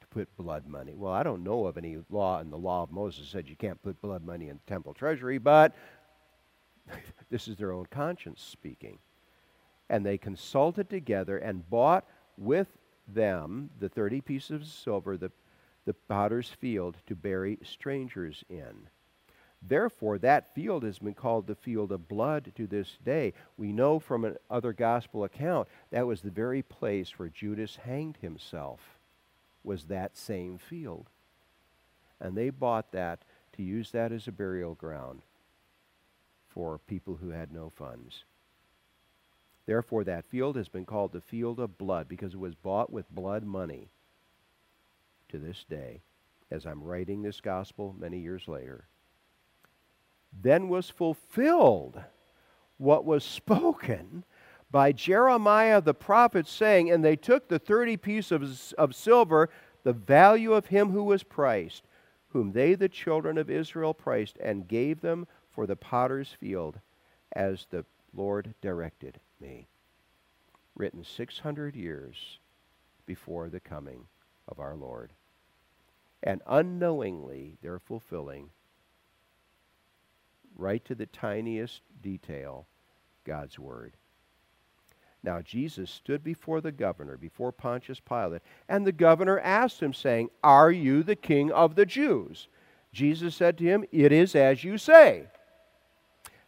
to 0.00 0.06
put 0.06 0.36
blood 0.36 0.66
money. 0.66 0.94
Well, 0.94 1.12
I 1.12 1.22
don't 1.22 1.42
know 1.42 1.66
of 1.66 1.76
any 1.76 1.98
law 2.10 2.40
in 2.40 2.50
the 2.50 2.58
law 2.58 2.82
of 2.82 2.92
Moses 2.92 3.28
said 3.28 3.48
you 3.48 3.56
can't 3.56 3.82
put 3.82 4.00
blood 4.00 4.24
money 4.24 4.48
in 4.48 4.60
the 4.64 4.70
temple 4.70 4.94
treasury, 4.94 5.38
but 5.38 5.74
this 7.30 7.48
is 7.48 7.56
their 7.56 7.72
own 7.72 7.86
conscience 7.90 8.40
speaking. 8.40 8.98
And 9.88 10.06
they 10.06 10.18
consulted 10.18 10.88
together 10.88 11.38
and 11.38 11.68
bought 11.68 12.06
with 12.36 12.68
them 13.08 13.70
the 13.80 13.88
30 13.88 14.20
pieces 14.20 14.50
of 14.62 14.66
silver, 14.66 15.16
the, 15.16 15.32
the 15.84 15.94
potter's 15.94 16.50
field, 16.50 16.96
to 17.06 17.14
bury 17.14 17.58
strangers 17.62 18.44
in. 18.48 18.88
Therefore, 19.62 20.18
that 20.18 20.54
field 20.54 20.84
has 20.84 20.98
been 20.98 21.14
called 21.14 21.46
the 21.46 21.54
field 21.54 21.92
of 21.92 22.08
blood 22.08 22.52
to 22.56 22.66
this 22.66 22.96
day. 23.04 23.34
We 23.58 23.72
know 23.72 23.98
from 23.98 24.24
another 24.24 24.72
gospel 24.72 25.24
account 25.24 25.68
that 25.90 26.06
was 26.06 26.22
the 26.22 26.30
very 26.30 26.62
place 26.62 27.18
where 27.18 27.28
Judas 27.28 27.76
hanged 27.76 28.16
himself, 28.22 28.80
was 29.62 29.84
that 29.84 30.16
same 30.16 30.56
field. 30.56 31.08
And 32.20 32.36
they 32.36 32.50
bought 32.50 32.92
that 32.92 33.20
to 33.56 33.62
use 33.62 33.90
that 33.90 34.12
as 34.12 34.26
a 34.26 34.32
burial 34.32 34.74
ground 34.74 35.22
for 36.48 36.78
people 36.78 37.16
who 37.16 37.30
had 37.30 37.52
no 37.52 37.70
funds. 37.70 38.24
Therefore, 39.66 40.04
that 40.04 40.24
field 40.24 40.56
has 40.56 40.68
been 40.68 40.86
called 40.86 41.12
the 41.12 41.20
field 41.20 41.60
of 41.60 41.78
blood 41.78 42.08
because 42.08 42.34
it 42.34 42.40
was 42.40 42.54
bought 42.54 42.90
with 42.90 43.14
blood 43.14 43.44
money 43.44 43.88
to 45.30 45.38
this 45.38 45.64
day, 45.68 46.02
as 46.50 46.66
I'm 46.66 46.82
writing 46.82 47.22
this 47.22 47.40
gospel 47.40 47.94
many 47.98 48.18
years 48.18 48.48
later. 48.48 48.88
Then 50.42 50.68
was 50.68 50.90
fulfilled 50.90 52.00
what 52.76 53.04
was 53.04 53.24
spoken 53.24 54.24
by 54.70 54.92
Jeremiah 54.92 55.80
the 55.80 55.94
prophet, 55.94 56.46
saying, 56.46 56.90
And 56.90 57.04
they 57.04 57.16
took 57.16 57.48
the 57.48 57.58
thirty 57.58 57.96
pieces 57.96 58.72
of, 58.78 58.90
of 58.90 58.94
silver, 58.94 59.50
the 59.82 59.92
value 59.92 60.52
of 60.52 60.66
him 60.66 60.90
who 60.90 61.04
was 61.04 61.22
priced, 61.22 61.84
whom 62.28 62.52
they, 62.52 62.74
the 62.74 62.88
children 62.88 63.38
of 63.38 63.50
Israel, 63.50 63.92
priced, 63.92 64.36
and 64.38 64.68
gave 64.68 65.00
them 65.00 65.26
for 65.50 65.66
the 65.66 65.76
potter's 65.76 66.36
field, 66.38 66.80
as 67.32 67.66
the 67.70 67.84
Lord 68.14 68.54
directed 68.60 69.18
me. 69.40 69.66
Written 70.76 71.04
600 71.04 71.74
years 71.74 72.38
before 73.06 73.48
the 73.48 73.60
coming 73.60 74.06
of 74.48 74.60
our 74.60 74.76
Lord. 74.76 75.12
And 76.22 76.42
unknowingly, 76.46 77.56
they're 77.62 77.78
fulfilling, 77.78 78.50
right 80.56 80.84
to 80.84 80.94
the 80.94 81.06
tiniest 81.06 81.82
detail, 82.02 82.66
God's 83.24 83.58
Word. 83.58 83.96
Now, 85.22 85.42
Jesus 85.42 85.90
stood 85.90 86.24
before 86.24 86.60
the 86.60 86.72
governor, 86.72 87.16
before 87.16 87.52
Pontius 87.52 88.00
Pilate, 88.00 88.42
and 88.68 88.86
the 88.86 88.92
governor 88.92 89.38
asked 89.40 89.80
him, 89.80 89.92
saying, 89.92 90.30
Are 90.42 90.70
you 90.72 91.02
the 91.02 91.16
king 91.16 91.52
of 91.52 91.74
the 91.74 91.86
Jews? 91.86 92.48
Jesus 92.92 93.34
said 93.34 93.58
to 93.58 93.64
him, 93.64 93.84
It 93.92 94.12
is 94.12 94.34
as 94.34 94.64
you 94.64 94.78
say. 94.78 95.26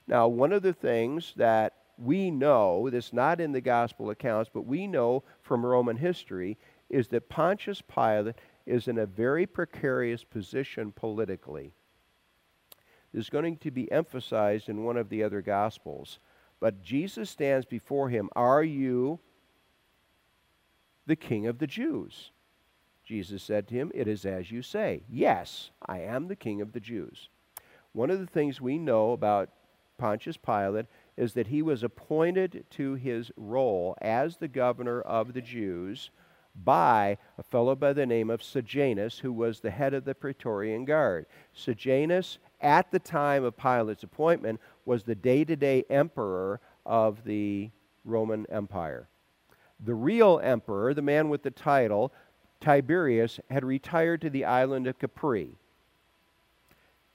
Now, 0.06 0.28
one 0.28 0.52
of 0.52 0.62
the 0.62 0.72
things 0.72 1.32
that 1.36 1.74
we 1.98 2.30
know, 2.30 2.88
this 2.90 3.12
not 3.12 3.40
in 3.40 3.52
the 3.52 3.60
gospel 3.60 4.10
accounts, 4.10 4.50
but 4.52 4.66
we 4.66 4.86
know 4.86 5.22
from 5.42 5.64
Roman 5.64 5.96
history, 5.96 6.58
is 6.88 7.08
that 7.08 7.28
Pontius 7.28 7.82
Pilate 7.82 8.36
is 8.66 8.88
in 8.88 8.98
a 8.98 9.06
very 9.06 9.46
precarious 9.46 10.24
position 10.24 10.92
politically. 10.92 11.72
This 13.12 13.24
is 13.24 13.30
going 13.30 13.58
to 13.58 13.70
be 13.70 13.90
emphasized 13.92 14.68
in 14.68 14.84
one 14.84 14.96
of 14.96 15.08
the 15.08 15.22
other 15.22 15.42
gospels. 15.42 16.18
But 16.60 16.82
Jesus 16.82 17.28
stands 17.28 17.66
before 17.66 18.08
him, 18.08 18.30
Are 18.34 18.62
you 18.62 19.18
the 21.06 21.16
king 21.16 21.46
of 21.46 21.58
the 21.58 21.66
Jews? 21.66 22.30
Jesus 23.04 23.42
said 23.42 23.68
to 23.68 23.74
him, 23.74 23.90
It 23.94 24.08
is 24.08 24.24
as 24.24 24.50
you 24.50 24.62
say. 24.62 25.02
Yes, 25.08 25.70
I 25.84 26.00
am 26.00 26.28
the 26.28 26.36
king 26.36 26.60
of 26.60 26.72
the 26.72 26.80
Jews. 26.80 27.28
One 27.92 28.10
of 28.10 28.20
the 28.20 28.26
things 28.26 28.60
we 28.60 28.78
know 28.78 29.12
about 29.12 29.50
Pontius 29.98 30.36
Pilate 30.36 30.86
is 31.16 31.34
that 31.34 31.48
he 31.48 31.62
was 31.62 31.82
appointed 31.82 32.64
to 32.70 32.94
his 32.94 33.30
role 33.36 33.96
as 34.00 34.36
the 34.36 34.48
governor 34.48 35.00
of 35.02 35.34
the 35.34 35.42
Jews 35.42 36.10
by 36.54 37.18
a 37.38 37.42
fellow 37.42 37.74
by 37.74 37.92
the 37.92 38.06
name 38.06 38.30
of 38.30 38.42
Sejanus, 38.42 39.18
who 39.18 39.32
was 39.32 39.60
the 39.60 39.70
head 39.70 39.94
of 39.94 40.04
the 40.04 40.14
Praetorian 40.14 40.84
Guard. 40.84 41.26
Sejanus, 41.52 42.38
at 42.60 42.90
the 42.90 42.98
time 42.98 43.44
of 43.44 43.56
Pilate's 43.56 44.02
appointment, 44.02 44.60
was 44.84 45.04
the 45.04 45.14
day 45.14 45.44
to 45.44 45.56
day 45.56 45.84
emperor 45.88 46.60
of 46.84 47.24
the 47.24 47.70
Roman 48.04 48.46
Empire. 48.50 49.08
The 49.80 49.94
real 49.94 50.40
emperor, 50.42 50.94
the 50.94 51.02
man 51.02 51.28
with 51.28 51.42
the 51.42 51.50
title, 51.50 52.12
Tiberius, 52.60 53.40
had 53.50 53.64
retired 53.64 54.20
to 54.20 54.30
the 54.30 54.44
island 54.44 54.86
of 54.86 54.98
Capri 54.98 55.56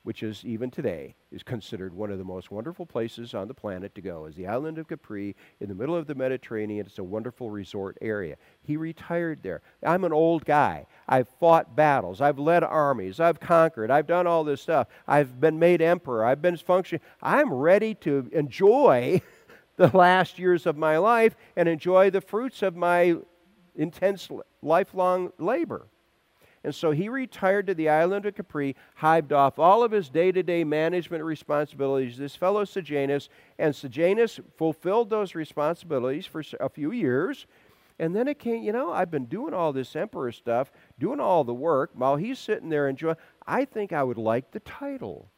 which 0.07 0.23
is 0.23 0.45
even 0.45 0.71
today 0.71 1.13
is 1.33 1.43
considered 1.43 1.93
one 1.93 2.09
of 2.09 2.17
the 2.17 2.23
most 2.23 2.49
wonderful 2.49 2.85
places 2.85 3.33
on 3.33 3.45
the 3.49 3.53
planet 3.53 3.93
to 3.93 3.99
go. 3.99 4.23
Is 4.23 4.35
the 4.35 4.47
island 4.47 4.77
of 4.77 4.87
capri 4.87 5.35
in 5.59 5.67
the 5.67 5.75
middle 5.75 5.97
of 5.97 6.07
the 6.07 6.15
mediterranean. 6.15 6.85
It's 6.85 6.97
a 6.97 7.03
wonderful 7.03 7.49
resort 7.49 7.97
area. 7.99 8.37
He 8.61 8.77
retired 8.77 9.43
there. 9.43 9.61
I'm 9.83 10.05
an 10.05 10.13
old 10.13 10.45
guy. 10.45 10.85
I've 11.09 11.27
fought 11.41 11.75
battles. 11.75 12.21
I've 12.21 12.39
led 12.39 12.63
armies. 12.63 13.19
I've 13.19 13.41
conquered. 13.41 13.91
I've 13.91 14.07
done 14.07 14.27
all 14.27 14.45
this 14.45 14.61
stuff. 14.61 14.87
I've 15.05 15.41
been 15.41 15.59
made 15.59 15.81
emperor. 15.81 16.23
I've 16.23 16.41
been 16.41 16.55
functioning. 16.55 17.01
I'm 17.21 17.53
ready 17.53 17.93
to 17.95 18.29
enjoy 18.31 19.21
the 19.75 19.89
last 19.89 20.39
years 20.39 20.65
of 20.65 20.77
my 20.77 20.97
life 20.99 21.35
and 21.57 21.67
enjoy 21.67 22.11
the 22.11 22.21
fruits 22.21 22.61
of 22.61 22.77
my 22.77 23.17
intense 23.75 24.29
lifelong 24.61 25.33
labor 25.37 25.87
and 26.67 26.75
so 26.75 26.91
he 26.91 27.07
retired 27.07 27.67
to 27.67 27.73
the 27.73 27.87
island 27.87 28.25
of 28.25 28.35
Capri, 28.35 28.75
hived 28.95 29.31
off 29.31 29.57
all 29.57 29.83
of 29.83 29.93
his 29.93 30.09
day 30.09 30.33
to 30.33 30.43
day 30.43 30.65
management 30.65 31.23
responsibilities, 31.23 32.17
this 32.17 32.35
fellow 32.35 32.65
Sejanus, 32.65 33.29
and 33.57 33.73
Sejanus 33.73 34.41
fulfilled 34.57 35.09
those 35.09 35.33
responsibilities 35.33 36.25
for 36.25 36.43
a 36.59 36.67
few 36.67 36.91
years. 36.91 37.47
And 37.99 38.13
then 38.13 38.27
it 38.27 38.37
came, 38.37 38.63
you 38.63 38.73
know, 38.73 38.91
I've 38.91 39.09
been 39.09 39.27
doing 39.27 39.53
all 39.53 39.71
this 39.71 39.95
emperor 39.95 40.33
stuff, 40.33 40.69
doing 40.99 41.21
all 41.21 41.45
the 41.45 41.53
work, 41.53 41.91
while 41.93 42.17
he's 42.17 42.37
sitting 42.37 42.67
there 42.67 42.89
enjoying. 42.89 43.15
I 43.47 43.63
think 43.63 43.93
I 43.93 44.03
would 44.03 44.17
like 44.17 44.51
the 44.51 44.59
title. 44.59 45.31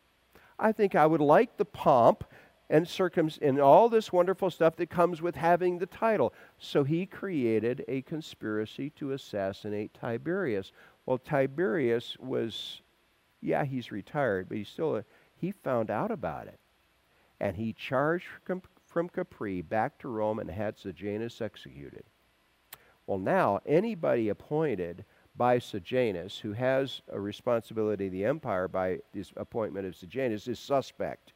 I 0.58 0.72
think 0.72 0.96
I 0.96 1.06
would 1.06 1.22
like 1.22 1.58
the 1.58 1.64
pomp 1.64 2.24
and 2.70 2.88
circum 2.88 3.30
and 3.42 3.60
all 3.60 3.90
this 3.90 4.14
wonderful 4.14 4.50
stuff 4.50 4.76
that 4.76 4.90
comes 4.90 5.22
with 5.22 5.36
having 5.36 5.80
the 5.80 5.86
title. 5.86 6.34
So 6.60 6.84
he 6.84 7.06
created 7.06 7.84
a 7.88 8.04
conspiracy 8.04 8.92
to 8.92 9.14
assassinate 9.14 9.94
Tiberius. 9.94 10.72
Well, 11.06 11.18
Tiberius 11.18 12.18
was, 12.20 12.82
yeah, 13.42 13.66
he's 13.66 13.92
retired, 13.92 14.50
but 14.50 14.58
he's 14.58 14.70
still, 14.70 14.98
a, 14.98 15.06
he 15.36 15.52
found 15.52 15.90
out 15.90 16.12
about 16.12 16.48
it. 16.48 16.60
And 17.40 17.56
he 17.56 17.74
charged 17.74 18.28
from 18.86 19.10
Capri 19.10 19.62
back 19.62 19.98
to 20.00 20.08
Rome 20.08 20.40
and 20.40 20.52
had 20.52 20.78
Sejanus 20.78 21.42
executed. 21.42 22.04
Well, 23.08 23.20
now, 23.20 23.60
anybody 23.66 24.30
appointed 24.30 25.06
by 25.36 25.58
Sejanus 25.58 26.38
who 26.38 26.52
has 26.54 27.02
a 27.08 27.20
responsibility 27.20 28.08
in 28.08 28.14
the 28.14 28.26
empire 28.26 28.68
by 28.68 29.00
this 29.14 29.32
appointment 29.38 29.88
of 29.88 29.96
Sejanus 29.96 30.48
is 30.48 30.60
suspect. 30.60 31.34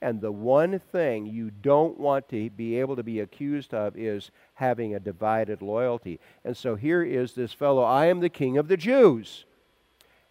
And 0.00 0.20
the 0.20 0.32
one 0.32 0.78
thing 0.78 1.26
you 1.26 1.50
don't 1.50 1.98
want 1.98 2.28
to 2.28 2.50
be 2.50 2.78
able 2.78 2.96
to 2.96 3.02
be 3.02 3.20
accused 3.20 3.72
of 3.72 3.96
is 3.96 4.30
having 4.54 4.94
a 4.94 5.00
divided 5.00 5.62
loyalty. 5.62 6.20
And 6.44 6.56
so 6.56 6.74
here 6.74 7.02
is 7.02 7.32
this 7.32 7.52
fellow, 7.52 7.82
I 7.82 8.06
am 8.06 8.20
the 8.20 8.28
king 8.28 8.58
of 8.58 8.68
the 8.68 8.76
Jews. 8.76 9.44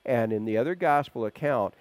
And 0.06 0.32
in 0.32 0.46
the 0.46 0.58
other 0.58 0.76
gospel 0.76 1.26
account, 1.26 1.74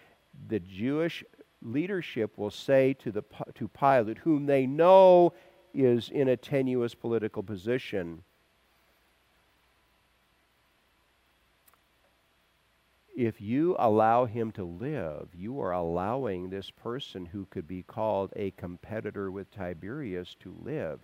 the 0.49 0.61
Jewish 0.61 1.25
leadership 1.61 2.39
will 2.39 2.51
say 2.51 2.95
to, 2.95 3.12
the, 3.12 3.23
to 3.55 3.69
Pilate, 3.69 4.19
whom 4.19 4.47
they 4.47 4.67
know 4.67 5.33
is 5.75 6.09
in 6.09 6.29
a 6.29 6.37
tenuous 6.37 6.95
political 6.95 7.43
position, 7.43 8.23
if 13.16 13.40
you 13.40 13.76
allow 13.78 14.25
him 14.25 14.50
to 14.52 14.64
live, 14.64 15.28
you 15.35 15.61
are 15.61 15.73
allowing 15.73 16.49
this 16.49 16.71
person 16.71 17.26
who 17.26 17.47
could 17.47 17.66
be 17.66 17.83
called 17.83 18.33
a 18.37 18.52
competitor 18.52 19.31
with 19.31 19.50
Tiberius 19.50 20.35
to 20.40 20.57
live. 20.62 21.00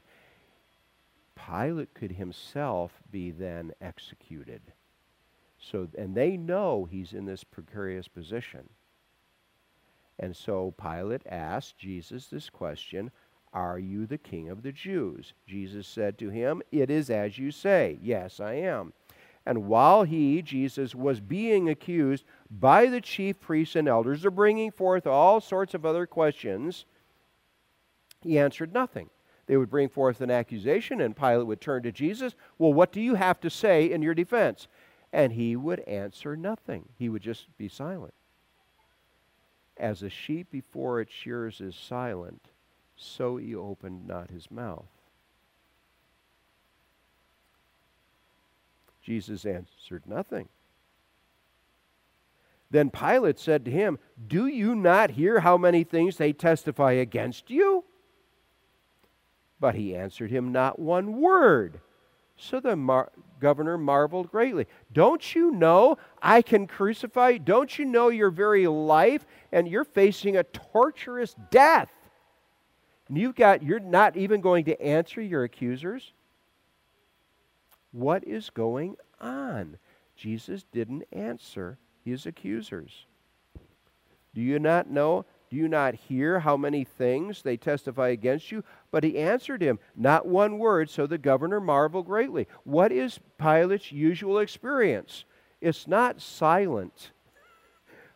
Pilate 1.35 1.95
could 1.95 2.13
himself 2.13 2.93
be 3.11 3.31
then 3.31 3.73
executed. 3.81 4.63
So, 5.59 5.89
and 5.97 6.15
they 6.15 6.37
know 6.37 6.89
he's 6.91 7.13
in 7.13 7.27
this 7.27 7.45
precarious 7.45 8.09
position. 8.09 8.69
And 10.19 10.35
so 10.35 10.75
Pilate 10.81 11.27
asked 11.27 11.79
Jesus 11.79 12.27
this 12.27 12.51
question 12.51 13.11
Are 13.53 13.79
you 13.79 14.07
the 14.07 14.19
king 14.19 14.49
of 14.49 14.63
the 14.63 14.73
Jews? 14.73 15.35
Jesus 15.47 15.87
said 15.87 16.19
to 16.19 16.31
him, 16.31 16.63
It 16.73 16.91
is 16.91 17.11
as 17.11 17.39
you 17.39 17.51
say. 17.51 17.99
Yes, 18.03 18.41
I 18.41 18.55
am. 18.55 18.93
And 19.49 19.65
while 19.65 20.03
he, 20.03 20.43
Jesus, 20.43 20.95
was 20.95 21.21
being 21.21 21.71
accused 21.71 22.27
by 22.51 22.85
the 22.85 23.01
chief 23.01 23.41
priests 23.41 23.77
and 23.77 23.89
elders 23.89 24.27
of 24.27 24.35
bringing 24.35 24.71
forth 24.71 25.07
all 25.07 25.41
sorts 25.41 25.73
of 25.73 25.87
other 25.87 26.05
questions, 26.05 26.85
he 28.21 28.39
answered 28.39 28.75
nothing. 28.75 29.09
They 29.47 29.57
would 29.57 29.71
bring 29.71 29.89
forth 29.89 30.21
an 30.21 30.31
accusation, 30.31 31.01
and 31.01 31.17
Pilate 31.17 31.47
would 31.47 31.63
turn 31.63 31.83
to 31.85 31.93
Jesus, 31.93 32.35
Well, 32.59 32.75
what 32.75 32.93
do 32.93 33.01
you 33.01 33.15
have 33.15 33.41
to 33.41 33.49
say 33.49 33.91
in 33.91 34.03
your 34.03 34.13
defense? 34.13 34.69
And 35.15 35.33
he 35.33 35.57
would 35.57 35.81
answer 35.81 36.37
nothing. 36.37 36.91
He 36.99 37.09
would 37.09 37.23
just 37.23 37.47
be 37.57 37.71
silent. 37.71 38.13
As 39.79 40.03
a 40.03 40.11
sheep 40.11 40.51
before 40.51 41.01
its 41.01 41.13
shears 41.15 41.63
is 41.63 41.75
silent, 41.75 42.49
so 42.97 43.39
he 43.39 43.55
opened 43.55 44.07
not 44.07 44.29
his 44.29 44.51
mouth. 44.51 44.98
Jesus 49.09 49.47
answered 49.47 50.03
nothing. 50.05 50.51
Then 52.71 52.91
Pilate 52.91 53.39
said 53.39 53.65
to 53.65 53.71
him, 53.71 53.99
Do 54.27 54.47
you 54.47 54.75
not 54.75 55.13
hear 55.13 55.41
how 55.41 55.57
many 55.57 55.83
things 55.83 56.19
they 56.19 56.35
testify 56.35 56.93
against 56.93 57.49
you? 57.49 57.85
But 59.59 59.77
he 59.77 59.97
answered 59.97 60.31
him 60.31 60.53
not 60.53 60.79
one 60.79 61.23
word. 61.23 61.81
So 62.37 62.61
the 62.61 62.77
mar- 62.77 63.11
governor 63.41 63.79
marveled 63.79 64.31
greatly. 64.31 64.67
Don't 64.93 65.35
you 65.35 65.53
know 65.53 65.97
I 66.21 66.43
can 66.43 66.67
crucify? 66.67 67.31
You? 67.31 67.39
Don't 67.39 67.79
you 67.79 67.87
know 67.87 68.11
your 68.11 68.31
very 68.31 68.67
life 68.67 69.25
and 69.53 69.67
you're 69.67 69.85
facing 69.85 70.37
a 70.37 70.45
torturous 70.45 71.35
death? 71.51 71.89
And 73.09 73.17
you've 73.17 73.37
got 73.37 73.63
you're 73.63 73.81
not 73.81 74.19
even 74.19 74.43
going 74.43 74.67
to 74.67 74.79
answer 74.83 75.23
your 75.23 75.45
accusers? 75.45 76.13
What 77.99 78.23
is 78.23 78.49
going 78.51 78.95
on? 79.21 79.77
Jesus 80.15 80.65
didn't 80.71 81.03
answer 81.11 81.79
his 82.05 82.27
accusers. 82.27 83.07
Do 84.37 84.41
you 84.41 84.61
not 84.61 84.89
know? 84.89 85.25
Do 85.51 85.57
you 85.57 85.67
not 85.67 85.97
hear 85.97 86.39
how 86.39 86.57
many 86.57 86.85
things 86.85 87.43
they 87.43 87.57
testify 87.57 88.11
against 88.11 88.53
you? 88.53 88.63
But 88.93 89.03
he 89.03 89.19
answered 89.19 89.61
him, 89.61 89.81
Not 89.97 90.29
one 90.29 90.59
word. 90.61 90.91
So 90.91 91.09
the 91.09 91.19
governor 91.19 91.61
marveled 91.61 92.07
greatly. 92.07 92.47
What 92.63 92.93
is 92.93 93.19
Pilate's 93.37 93.91
usual 93.91 94.39
experience? 94.39 95.25
It's 95.61 95.89
not 95.89 96.21
silent 96.21 97.11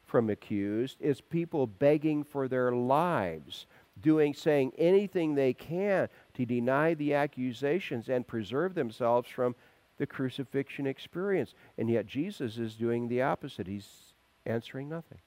from 0.05 0.31
accused, 0.31 0.99
it's 1.01 1.21
people 1.21 1.67
begging 1.67 2.23
for 2.23 2.47
their 2.47 2.71
lives, 2.71 3.67
doing, 4.01 4.33
saying 4.33 4.71
anything 4.79 5.35
they 5.35 5.55
can 5.55 6.09
to 6.35 6.47
deny 6.47 6.95
the 6.95 7.15
accusations 7.15 8.09
and 8.09 8.25
preserve 8.25 8.75
themselves 8.75 9.29
from 9.29 9.57
the 10.03 10.07
crucifixion 10.09 10.85
experience. 10.85 11.55
And 11.79 11.89
yet 11.89 12.09
Jesus 12.09 12.59
is 12.59 12.75
doing 12.75 13.07
the 13.07 13.23
opposite. 13.23 13.69
He's 13.69 13.87
answering 14.45 14.89
nothing. 14.89 15.21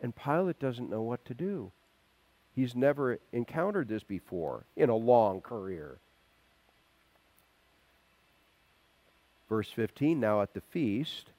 And 0.00 0.14
Pilate 0.14 0.60
doesn't 0.60 0.88
know 0.88 1.02
what 1.02 1.24
to 1.24 1.34
do. 1.34 1.72
He's 2.54 2.76
never 2.76 3.18
encountered 3.32 3.88
this 3.88 4.04
before 4.04 4.66
in 4.76 4.88
a 4.88 4.94
long 4.94 5.40
career. 5.40 5.98
Verse 9.48 9.68
15 9.72 10.20
Now 10.20 10.42
at 10.42 10.54
the 10.54 10.60
feast, 10.60 11.30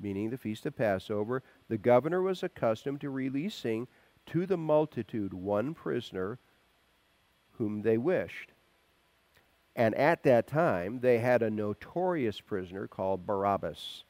meaning 0.00 0.30
the 0.30 0.36
feast 0.36 0.66
of 0.66 0.76
Passover, 0.76 1.44
the 1.68 1.78
governor 1.78 2.20
was 2.20 2.42
accustomed 2.42 3.00
to 3.02 3.10
releasing 3.10 3.86
to 4.26 4.44
the 4.44 4.56
multitude 4.56 5.32
one 5.32 5.72
prisoner 5.72 6.40
whom 7.58 7.82
they 7.82 7.96
wished. 7.96 8.50
And 9.76 9.94
at 9.94 10.22
that 10.22 10.46
time, 10.46 11.00
they 11.00 11.18
had 11.18 11.42
a 11.42 11.50
notorious 11.50 12.40
prisoner 12.40 12.88
called 12.88 13.26
Barabbas. 13.26 14.04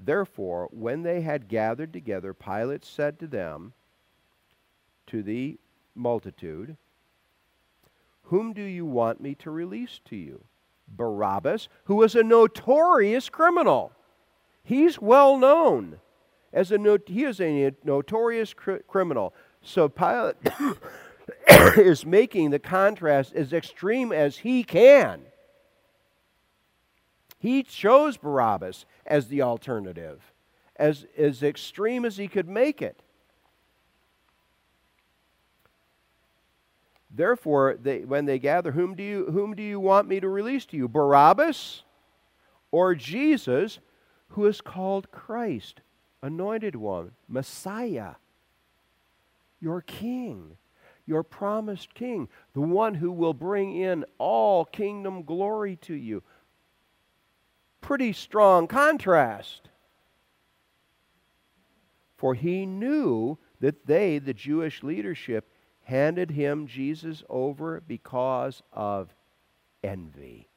Therefore, 0.00 0.68
when 0.72 1.04
they 1.04 1.20
had 1.20 1.48
gathered 1.48 1.92
together, 1.92 2.34
Pilate 2.34 2.84
said 2.84 3.20
to 3.20 3.28
them, 3.28 3.72
to 5.06 5.22
the 5.22 5.58
multitude, 5.94 6.76
Whom 8.24 8.52
do 8.52 8.62
you 8.62 8.84
want 8.84 9.20
me 9.20 9.36
to 9.36 9.50
release 9.50 10.00
to 10.06 10.16
you? 10.16 10.44
Barabbas, 10.88 11.68
who 11.84 11.94
was 11.94 12.14
a 12.16 12.22
notorious 12.22 13.28
criminal. 13.28 13.92
He's 14.64 15.00
well 15.00 15.38
known 15.38 16.00
as 16.52 16.70
a 16.70 16.78
no, 16.78 16.98
he 17.06 17.24
is 17.24 17.40
a 17.40 17.72
notorious 17.84 18.52
cr- 18.52 18.76
criminal. 18.86 19.34
So 19.62 19.88
Pilate 19.88 20.36
is 21.76 22.04
making 22.04 22.50
the 22.50 22.58
contrast 22.58 23.34
as 23.34 23.52
extreme 23.52 24.12
as 24.12 24.38
he 24.38 24.64
can. 24.64 25.22
He 27.38 27.62
chose 27.62 28.16
Barabbas 28.16 28.84
as 29.04 29.28
the 29.28 29.42
alternative, 29.42 30.32
as, 30.76 31.06
as 31.16 31.42
extreme 31.42 32.04
as 32.04 32.16
he 32.16 32.28
could 32.28 32.48
make 32.48 32.80
it. 32.80 33.02
Therefore, 37.14 37.76
they, 37.80 38.04
when 38.04 38.24
they 38.24 38.38
gather, 38.38 38.72
whom 38.72 38.94
do, 38.94 39.02
you, 39.02 39.26
whom 39.30 39.54
do 39.54 39.62
you 39.62 39.78
want 39.78 40.08
me 40.08 40.18
to 40.20 40.28
release 40.28 40.64
to 40.66 40.76
you? 40.76 40.88
Barabbas 40.88 41.82
or 42.70 42.94
Jesus, 42.94 43.80
who 44.28 44.46
is 44.46 44.60
called 44.60 45.10
Christ, 45.10 45.80
anointed 46.22 46.74
one, 46.74 47.10
Messiah, 47.28 48.14
your 49.60 49.82
king, 49.82 50.56
your 51.06 51.22
promised 51.22 51.94
king, 51.94 52.28
the 52.54 52.60
one 52.60 52.94
who 52.94 53.10
will 53.10 53.34
bring 53.34 53.76
in 53.76 54.04
all 54.18 54.64
kingdom 54.64 55.22
glory 55.22 55.76
to 55.76 55.94
you. 55.94 56.22
Pretty 57.80 58.12
strong 58.12 58.66
contrast. 58.66 59.68
For 62.16 62.34
he 62.34 62.66
knew 62.66 63.36
that 63.60 63.86
they, 63.86 64.18
the 64.18 64.34
Jewish 64.34 64.82
leadership, 64.82 65.50
handed 65.82 66.30
him, 66.30 66.66
Jesus, 66.68 67.24
over 67.28 67.82
because 67.86 68.62
of 68.72 69.12
envy. 69.82 70.48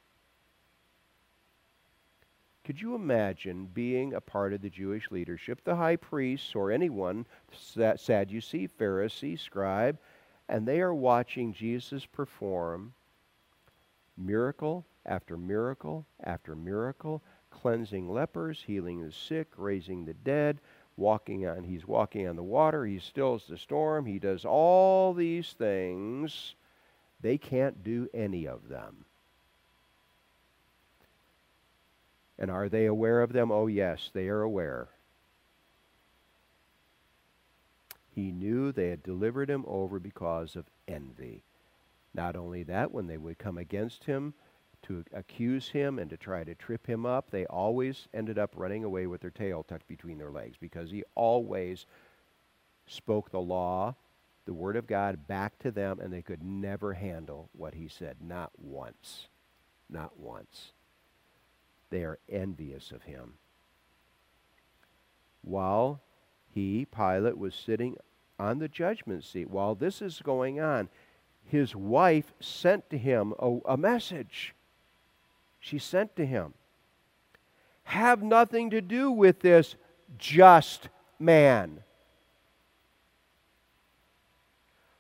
Could 2.63 2.81
you 2.81 2.95
imagine 2.95 3.69
being 3.71 4.13
a 4.13 4.21
part 4.21 4.53
of 4.53 4.62
the 4.62 4.69
Jewish 4.71 5.12
leadership, 5.12 5.63
the 5.63 5.75
high 5.75 5.95
priests 5.95 6.55
or 6.55 6.71
anyone, 6.71 7.27
Sadducee, 7.51 8.67
Pharisee, 8.67 9.39
scribe, 9.39 9.99
and 10.47 10.67
they 10.67 10.81
are 10.81 10.93
watching 10.93 11.53
Jesus 11.53 12.05
perform 12.05 12.93
miracle 14.17 14.86
after 15.05 15.38
miracle 15.38 16.05
after 16.23 16.55
miracle, 16.55 17.21
cleansing 17.49 18.10
lepers, 18.10 18.63
healing 18.65 19.01
the 19.01 19.12
sick, 19.12 19.47
raising 19.58 20.05
the 20.05 20.13
dead, 20.13 20.60
walking 20.97 21.45
on 21.47 21.63
he's 21.63 21.88
walking 21.88 22.27
on 22.27 22.36
the 22.36 22.43
water 22.43 22.86
he 22.86 22.99
stills 22.99 23.45
the 23.47 23.58
storm 23.58 24.05
he 24.05 24.19
does 24.19 24.45
all 24.45 25.13
these 25.13 25.53
things. 25.53 26.55
They 27.21 27.38
can't 27.38 27.84
do 27.84 28.08
any 28.13 28.47
of 28.47 28.69
them. 28.69 29.05
And 32.38 32.51
are 32.51 32.69
they 32.69 32.86
aware 32.86 33.21
of 33.21 33.34
them? 33.34 33.51
Oh 33.51 33.67
yes 33.67 34.10
they 34.13 34.27
are 34.29 34.41
aware 34.41 34.89
he 38.15 38.32
knew 38.32 38.71
they 38.71 38.89
had 38.89 39.04
delivered 39.04 39.49
him 39.49 39.65
over 39.67 39.99
because 39.99 40.56
of 40.56 40.65
envy 40.88 41.43
not 42.15 42.36
only 42.36 42.63
that 42.63 42.91
when 42.91 43.08
they 43.08 43.17
would 43.17 43.38
come 43.38 43.58
against 43.58 44.06
him 44.06 44.34
to 44.84 45.04
accuse 45.13 45.69
him 45.69 45.99
and 45.99 46.10
to 46.10 46.17
try 46.17 46.43
to 46.43 46.56
trip 46.56 46.88
him 46.88 47.06
up, 47.06 47.30
they 47.30 47.45
always 47.47 48.08
ended 48.13 48.39
up 48.39 48.54
running 48.56 48.84
away 48.84 49.06
with 49.08 49.21
their 49.21 49.32
tail 49.32 49.63
tucked 49.63 49.88
between 49.88 50.17
their 50.17 50.32
legs 50.32 50.56
because 50.60 50.91
he 50.91 51.04
always 51.15 51.86
spoke 52.88 53.32
the 53.32 53.39
law, 53.39 53.95
the 54.45 54.54
word 54.54 54.75
of 54.75 54.88
God 54.88 55.28
back 55.28 55.58
to 55.60 55.71
them, 55.71 55.99
and 55.99 56.13
they 56.13 56.21
could 56.21 56.43
never 56.43 56.93
handle 56.93 57.49
what 57.54 57.73
he 57.73 57.88
said. 57.88 58.17
Not 58.21 58.51
once. 58.58 59.28
Not 59.89 60.17
once. 60.19 60.71
They 61.89 62.04
are 62.04 62.19
envious 62.30 62.91
of 62.91 63.04
him. 63.04 63.34
While 65.41 66.01
he, 66.56 66.86
Pilate, 66.86 67.38
was 67.38 67.54
sitting 67.54 67.98
on 68.39 68.60
the 68.60 68.70
judgment 68.70 69.26
seat, 69.26 69.50
while 69.50 69.76
this 69.76 70.02
is 70.02 70.22
going 70.24 70.60
on, 70.60 70.88
his 71.44 71.76
wife 71.76 72.34
sent 72.39 72.89
to 72.89 72.98
him 72.98 73.34
a, 73.38 73.60
a 73.65 73.78
message 73.78 74.56
she 75.60 75.78
sent 75.78 76.15
to 76.15 76.26
him. 76.26 76.54
Have 77.84 78.24
nothing 78.24 78.70
to 78.70 78.82
do 78.82 79.12
with 79.12 79.41
this 79.41 79.76
just 80.18 80.88
man. 81.20 81.84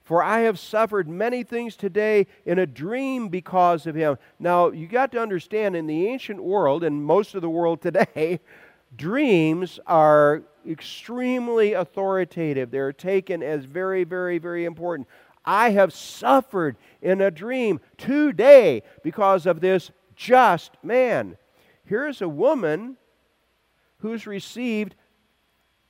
For 0.03 0.21
I 0.21 0.41
have 0.41 0.59
suffered 0.59 1.07
many 1.07 1.43
things 1.43 1.75
today 1.75 2.27
in 2.45 2.59
a 2.59 2.67
dream 2.67 3.29
because 3.29 3.87
of 3.87 3.95
him. 3.95 4.17
Now, 4.39 4.69
you 4.69 4.87
got 4.87 5.11
to 5.13 5.21
understand 5.21 5.75
in 5.75 5.87
the 5.87 6.07
ancient 6.07 6.43
world 6.43 6.83
and 6.83 7.03
most 7.03 7.33
of 7.33 7.41
the 7.41 7.49
world 7.49 7.81
today, 7.81 8.39
dreams 8.95 9.79
are 9.85 10.43
extremely 10.67 11.73
authoritative. 11.73 12.71
They're 12.71 12.93
taken 12.93 13.43
as 13.43 13.65
very, 13.65 14.03
very, 14.03 14.37
very 14.37 14.65
important. 14.65 15.07
I 15.45 15.71
have 15.71 15.93
suffered 15.93 16.75
in 17.01 17.21
a 17.21 17.31
dream 17.31 17.79
today 17.97 18.83
because 19.03 19.45
of 19.45 19.61
this 19.61 19.91
just 20.15 20.71
man. 20.83 21.37
Here's 21.85 22.21
a 22.21 22.29
woman 22.29 22.97
who's 23.99 24.25
received 24.25 24.95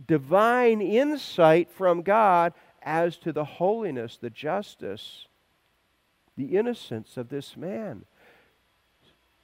divine 0.06 0.82
insight 0.82 1.72
from 1.72 2.02
God 2.02 2.54
as 2.82 3.18
to 3.18 3.32
the 3.32 3.46
holiness, 3.46 4.18
the 4.18 4.30
justice, 4.30 5.28
the 6.36 6.58
innocence 6.58 7.18
of 7.18 7.30
this 7.30 7.56
man. 7.56 8.04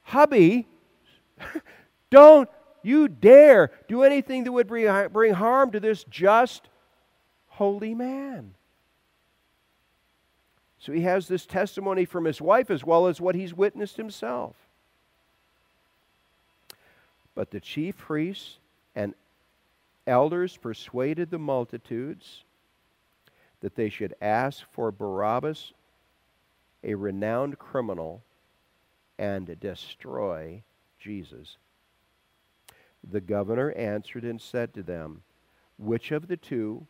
Hubby, 0.02 0.66
don't 2.10 2.48
you 2.82 3.08
dare 3.08 3.70
do 3.88 4.02
anything 4.02 4.44
that 4.44 4.52
would 4.52 4.66
bring 4.66 5.34
harm 5.34 5.70
to 5.72 5.80
this 5.80 6.04
just, 6.04 6.68
holy 7.48 7.94
man. 7.94 8.54
So 10.78 10.92
he 10.92 11.02
has 11.02 11.28
this 11.28 11.46
testimony 11.46 12.04
from 12.04 12.24
his 12.24 12.40
wife 12.40 12.70
as 12.70 12.82
well 12.82 13.06
as 13.06 13.20
what 13.20 13.34
he's 13.34 13.54
witnessed 13.54 13.96
himself. 13.96 14.56
But 17.34 17.50
the 17.50 17.60
chief 17.60 17.96
priests 17.96 18.58
and 18.94 19.14
elders 20.06 20.56
persuaded 20.56 21.30
the 21.30 21.38
multitudes 21.38 22.42
that 23.60 23.76
they 23.76 23.88
should 23.88 24.14
ask 24.20 24.64
for 24.72 24.90
Barabbas, 24.90 25.72
a 26.82 26.94
renowned 26.94 27.60
criminal, 27.60 28.22
and 29.18 29.56
destroy 29.60 30.62
Jesus. 30.98 31.56
The 33.10 33.20
governor 33.20 33.72
answered 33.72 34.24
and 34.24 34.40
said 34.40 34.72
to 34.74 34.82
them, 34.82 35.22
Which 35.78 36.12
of 36.12 36.28
the 36.28 36.36
two 36.36 36.86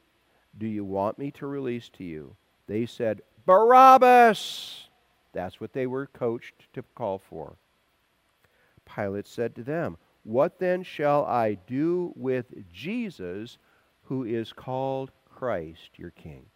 do 0.57 0.67
you 0.67 0.85
want 0.85 1.19
me 1.19 1.31
to 1.33 1.47
release 1.47 1.89
to 1.91 2.05
you? 2.05 2.37
They 2.67 2.87
said, 2.87 3.23
Barabbas! 3.47 4.89
That's 5.33 5.61
what 5.61 5.73
they 5.73 5.87
were 5.87 6.07
coached 6.07 6.73
to 6.75 6.83
call 6.95 7.19
for. 7.19 7.57
Pilate 8.85 9.27
said 9.27 9.55
to 9.57 9.63
them, 9.63 9.97
What 10.25 10.59
then 10.59 10.83
shall 10.83 11.25
I 11.25 11.55
do 11.55 12.13
with 12.15 12.47
Jesus, 12.73 13.59
who 14.05 14.25
is 14.25 14.53
called 14.53 15.11
Christ, 15.25 15.91
your 15.97 16.11
King? 16.11 16.47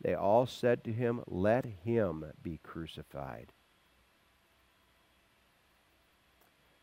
They 0.00 0.14
all 0.14 0.46
said 0.46 0.84
to 0.84 0.92
him, 0.92 1.22
Let 1.26 1.64
him 1.64 2.24
be 2.42 2.58
crucified. 2.62 3.52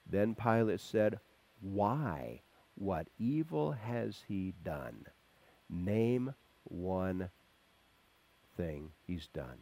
Then 0.09 0.35
Pilate 0.35 0.79
said, 0.79 1.19
Why? 1.61 2.41
What 2.75 3.07
evil 3.17 3.71
has 3.73 4.23
he 4.27 4.53
done? 4.63 5.05
Name 5.69 6.33
one 6.63 7.29
thing 8.55 8.91
he's 9.05 9.27
done. 9.27 9.59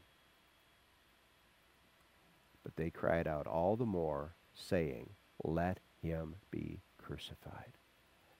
But 2.63 2.75
they 2.75 2.89
cried 2.89 3.27
out 3.27 3.47
all 3.47 3.75
the 3.75 3.85
more, 3.85 4.35
saying, 4.53 5.09
Let 5.43 5.79
him 6.01 6.35
be 6.51 6.81
crucified. 6.97 7.77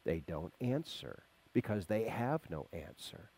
They 0.03 0.19
don't 0.19 0.53
answer 0.61 1.23
because 1.53 1.85
they 1.85 2.03
have 2.03 2.49
no 2.49 2.67
answer. 2.71 3.31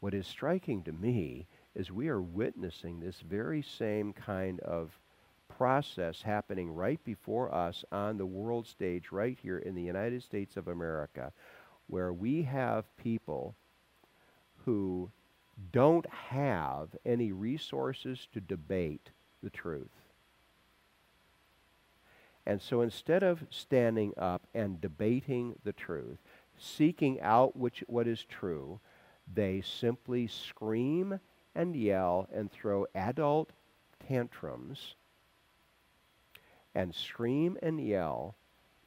What 0.00 0.14
is 0.14 0.26
striking 0.26 0.82
to 0.84 0.92
me 0.92 1.46
is 1.74 1.90
we 1.90 2.08
are 2.08 2.20
witnessing 2.20 3.00
this 3.00 3.20
very 3.20 3.62
same 3.62 4.12
kind 4.12 4.60
of 4.60 4.98
process 5.56 6.22
happening 6.22 6.74
right 6.74 7.02
before 7.04 7.54
us 7.54 7.84
on 7.92 8.16
the 8.18 8.26
world 8.26 8.66
stage, 8.66 9.12
right 9.12 9.38
here 9.42 9.58
in 9.58 9.74
the 9.74 9.82
United 9.82 10.22
States 10.22 10.56
of 10.56 10.68
America, 10.68 11.32
where 11.86 12.12
we 12.12 12.42
have 12.42 12.96
people 12.96 13.54
who 14.64 15.10
don't 15.72 16.06
have 16.08 16.88
any 17.04 17.32
resources 17.32 18.26
to 18.32 18.40
debate 18.40 19.10
the 19.42 19.50
truth. 19.50 19.90
And 22.46 22.60
so 22.60 22.80
instead 22.80 23.22
of 23.22 23.44
standing 23.50 24.14
up 24.16 24.42
and 24.54 24.80
debating 24.80 25.54
the 25.64 25.72
truth, 25.72 26.18
seeking 26.58 27.20
out 27.20 27.56
which, 27.56 27.84
what 27.86 28.08
is 28.08 28.24
true, 28.24 28.80
they 29.32 29.60
simply 29.60 30.26
scream 30.26 31.20
and 31.54 31.76
yell 31.76 32.28
and 32.34 32.50
throw 32.50 32.86
adult 32.94 33.50
tantrums 34.08 34.96
and 36.74 36.94
scream 36.94 37.58
and 37.62 37.80
yell 37.80 38.36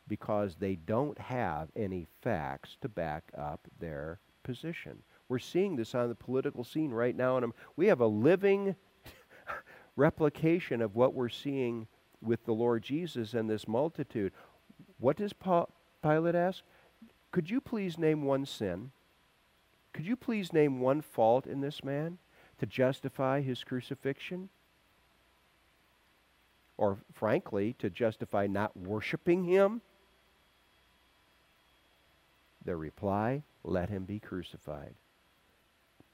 because 0.08 0.56
they 0.56 0.76
don't 0.76 1.18
have 1.18 1.70
any 1.76 2.08
facts 2.22 2.78
to 2.82 2.90
back 2.90 3.24
up 3.38 3.68
their 3.80 4.20
position. 4.44 5.00
We're 5.28 5.40
seeing 5.40 5.76
this 5.76 5.96
on 5.96 6.10
the 6.10 6.16
political 6.16 6.64
scene 6.64 6.92
right 6.92 7.16
now, 7.16 7.38
and 7.38 7.46
um, 7.46 7.54
we 7.76 7.88
have 7.88 8.02
a 8.02 8.08
living 8.08 8.76
replication 9.96 10.82
of 10.82 10.96
what 10.96 11.14
we're 11.14 11.30
seeing 11.30 11.88
with 12.22 12.46
the 12.46 12.54
Lord 12.54 12.84
Jesus 12.84 13.34
and 13.34 13.50
this 13.50 13.68
multitude. 13.68 14.32
What 15.00 15.18
does 15.18 15.34
Pilate 15.34 16.36
ask? 16.36 16.64
Could 17.32 17.50
you 17.50 17.60
please 17.60 17.98
name 17.98 18.24
one 18.24 18.46
sin? 18.46 18.92
Could 19.94 20.06
you 20.06 20.16
please 20.16 20.54
name 20.54 20.80
one 20.80 21.02
fault 21.02 21.48
in 21.48 21.62
this 21.62 21.84
man 21.84 22.18
to 22.60 22.66
justify 22.66 23.42
his 23.42 23.64
crucifixion? 23.64 24.50
Or, 26.78 26.98
frankly, 27.14 27.76
to 27.80 27.90
justify 27.90 28.48
not 28.48 28.76
worshiping 28.76 29.44
him? 29.46 29.82
Their 32.64 32.78
reply, 32.78 33.44
let 33.64 33.90
him 33.90 34.06
be 34.06 34.20
crucified. 34.20 34.96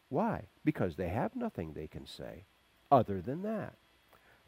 Why? 0.10 0.44
Because 0.66 0.96
they 0.96 1.10
have 1.10 1.36
nothing 1.36 1.74
they 1.74 1.88
can 1.88 2.06
say 2.06 2.44
other 2.92 3.22
than 3.22 3.42
that. 3.44 3.74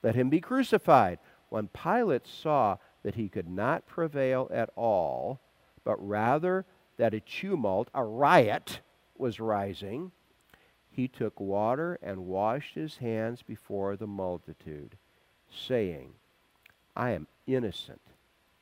Let 0.04 0.16
him 0.16 0.30
be 0.30 0.42
crucified. 0.42 1.20
When 1.50 1.70
Pilate 1.70 2.28
saw 2.28 2.78
that 3.04 3.16
he 3.16 3.30
could 3.30 3.48
not 3.48 3.88
prevail 3.88 4.50
at 4.54 4.70
all, 4.76 5.40
but 5.84 6.06
rather 6.06 6.66
that 6.98 7.14
a 7.14 7.20
tumult, 7.22 7.90
a 7.94 8.04
riot, 8.04 8.82
was 9.18 9.40
rising, 9.40 10.12
he 10.90 11.08
took 11.08 11.40
water 11.40 11.98
and 12.02 12.26
washed 12.26 12.76
his 12.76 12.98
hands 12.98 13.42
before 13.42 13.96
the 13.96 14.08
multitude, 14.08 14.98
saying, 15.54 16.14
I 16.96 17.12
am 17.12 17.28
innocent 17.48 18.02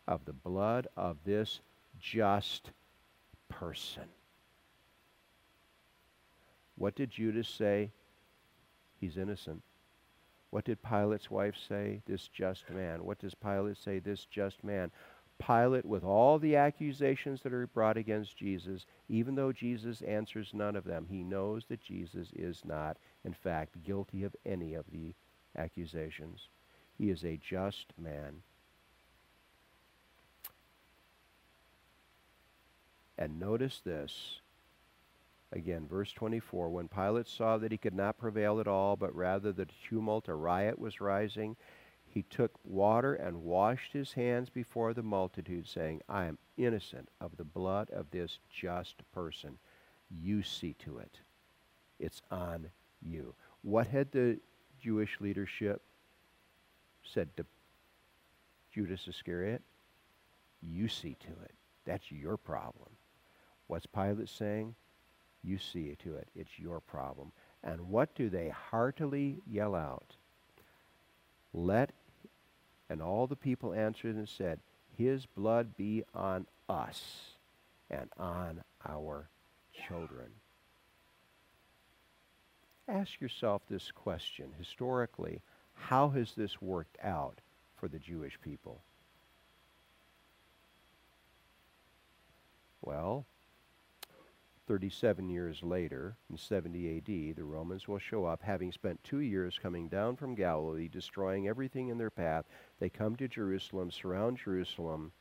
of 0.07 0.25
the 0.25 0.33
blood 0.33 0.87
of 0.97 1.17
this 1.25 1.59
just 1.99 2.71
person. 3.49 4.03
What 6.77 6.95
did 6.95 7.11
Judas 7.11 7.47
say? 7.47 7.91
He's 8.99 9.17
innocent. 9.17 9.61
What 10.49 10.65
did 10.65 10.81
Pilate's 10.83 11.31
wife 11.31 11.55
say? 11.67 12.01
This 12.05 12.27
just 12.27 12.69
man. 12.69 13.05
What 13.05 13.19
does 13.19 13.33
Pilate 13.33 13.77
say? 13.77 13.99
This 13.99 14.25
just 14.25 14.63
man. 14.63 14.91
Pilate, 15.45 15.85
with 15.85 16.03
all 16.03 16.37
the 16.37 16.55
accusations 16.55 17.41
that 17.41 17.53
are 17.53 17.67
brought 17.67 17.97
against 17.97 18.37
Jesus, 18.37 18.85
even 19.09 19.33
though 19.33 19.51
Jesus 19.51 20.01
answers 20.01 20.51
none 20.53 20.75
of 20.75 20.83
them, 20.83 21.07
he 21.09 21.23
knows 21.23 21.65
that 21.69 21.81
Jesus 21.81 22.27
is 22.35 22.61
not, 22.63 22.97
in 23.25 23.33
fact, 23.33 23.83
guilty 23.83 24.23
of 24.23 24.35
any 24.45 24.75
of 24.75 24.85
the 24.91 25.13
accusations. 25.57 26.49
He 27.01 27.09
is 27.09 27.23
a 27.23 27.35
just 27.37 27.87
man. 27.97 28.43
And 33.17 33.39
notice 33.39 33.81
this 33.83 34.41
Again, 35.51 35.87
verse 35.87 36.11
24 36.11 36.69
When 36.69 36.87
Pilate 36.87 37.27
saw 37.27 37.57
that 37.57 37.71
he 37.71 37.77
could 37.79 37.95
not 37.95 38.19
prevail 38.19 38.59
at 38.59 38.67
all, 38.67 38.95
but 38.95 39.15
rather 39.15 39.51
that 39.51 39.71
tumult, 39.89 40.27
a 40.27 40.35
riot 40.35 40.77
was 40.77 41.01
rising, 41.01 41.55
he 42.05 42.21
took 42.21 42.51
water 42.63 43.15
and 43.15 43.45
washed 43.45 43.93
his 43.93 44.13
hands 44.13 44.51
before 44.51 44.93
the 44.93 45.01
multitude, 45.01 45.67
saying, 45.67 46.03
I 46.07 46.25
am 46.25 46.37
innocent 46.55 47.09
of 47.19 47.35
the 47.35 47.43
blood 47.43 47.89
of 47.89 48.11
this 48.11 48.37
just 48.47 48.97
person. 49.11 49.57
You 50.11 50.43
see 50.43 50.75
to 50.85 50.99
it. 50.99 51.21
It's 51.99 52.21
on 52.29 52.69
you. 53.01 53.33
What 53.63 53.87
had 53.87 54.11
the 54.11 54.37
Jewish 54.79 55.19
leadership 55.19 55.81
said 57.03 57.35
to 57.37 57.45
Judas 58.73 59.07
Iscariot? 59.07 59.61
You 60.61 60.87
see 60.87 61.15
to 61.21 61.31
it. 61.43 61.53
That's 61.85 62.11
your 62.11 62.37
problem. 62.37 62.89
What's 63.67 63.85
Pilate 63.85 64.29
saying? 64.29 64.75
you 65.43 65.57
see 65.57 65.95
to 66.03 66.15
it. 66.15 66.27
It's 66.35 66.59
your 66.59 66.79
problem. 66.79 67.31
And 67.63 67.89
what 67.89 68.15
do 68.15 68.29
they 68.29 68.49
heartily 68.49 69.37
yell 69.49 69.75
out? 69.75 70.15
Let, 71.53 71.91
and 72.89 73.01
all 73.01 73.27
the 73.27 73.35
people 73.35 73.73
answered 73.73 74.15
and 74.15 74.29
said, 74.29 74.59
His 74.97 75.25
blood 75.25 75.75
be 75.75 76.03
on 76.13 76.47
us 76.69 77.35
and 77.89 78.09
on 78.17 78.61
our 78.87 79.29
children. 79.87 80.27
Ask 82.87 83.21
yourself 83.21 83.61
this 83.69 83.91
question 83.91 84.51
historically 84.57 85.41
how 85.81 86.09
has 86.09 86.33
this 86.33 86.61
worked 86.61 86.97
out 87.03 87.39
for 87.75 87.87
the 87.87 87.99
Jewish 87.99 88.39
people? 88.41 88.81
Well, 92.81 93.25
37 94.67 95.29
years 95.29 95.61
later, 95.61 96.15
in 96.29 96.37
70 96.37 96.97
AD, 96.97 97.35
the 97.35 97.43
Romans 97.43 97.87
will 97.87 97.99
show 97.99 98.25
up, 98.25 98.41
having 98.41 98.71
spent 98.71 99.03
two 99.03 99.19
years 99.19 99.59
coming 99.61 99.87
down 99.87 100.15
from 100.15 100.33
Galilee, 100.33 100.87
destroying 100.87 101.47
everything 101.47 101.89
in 101.89 101.97
their 101.97 102.09
path. 102.09 102.45
They 102.79 102.89
come 102.89 103.15
to 103.17 103.27
Jerusalem, 103.27 103.91
surround 103.91 104.37
Jerusalem, 104.37 105.11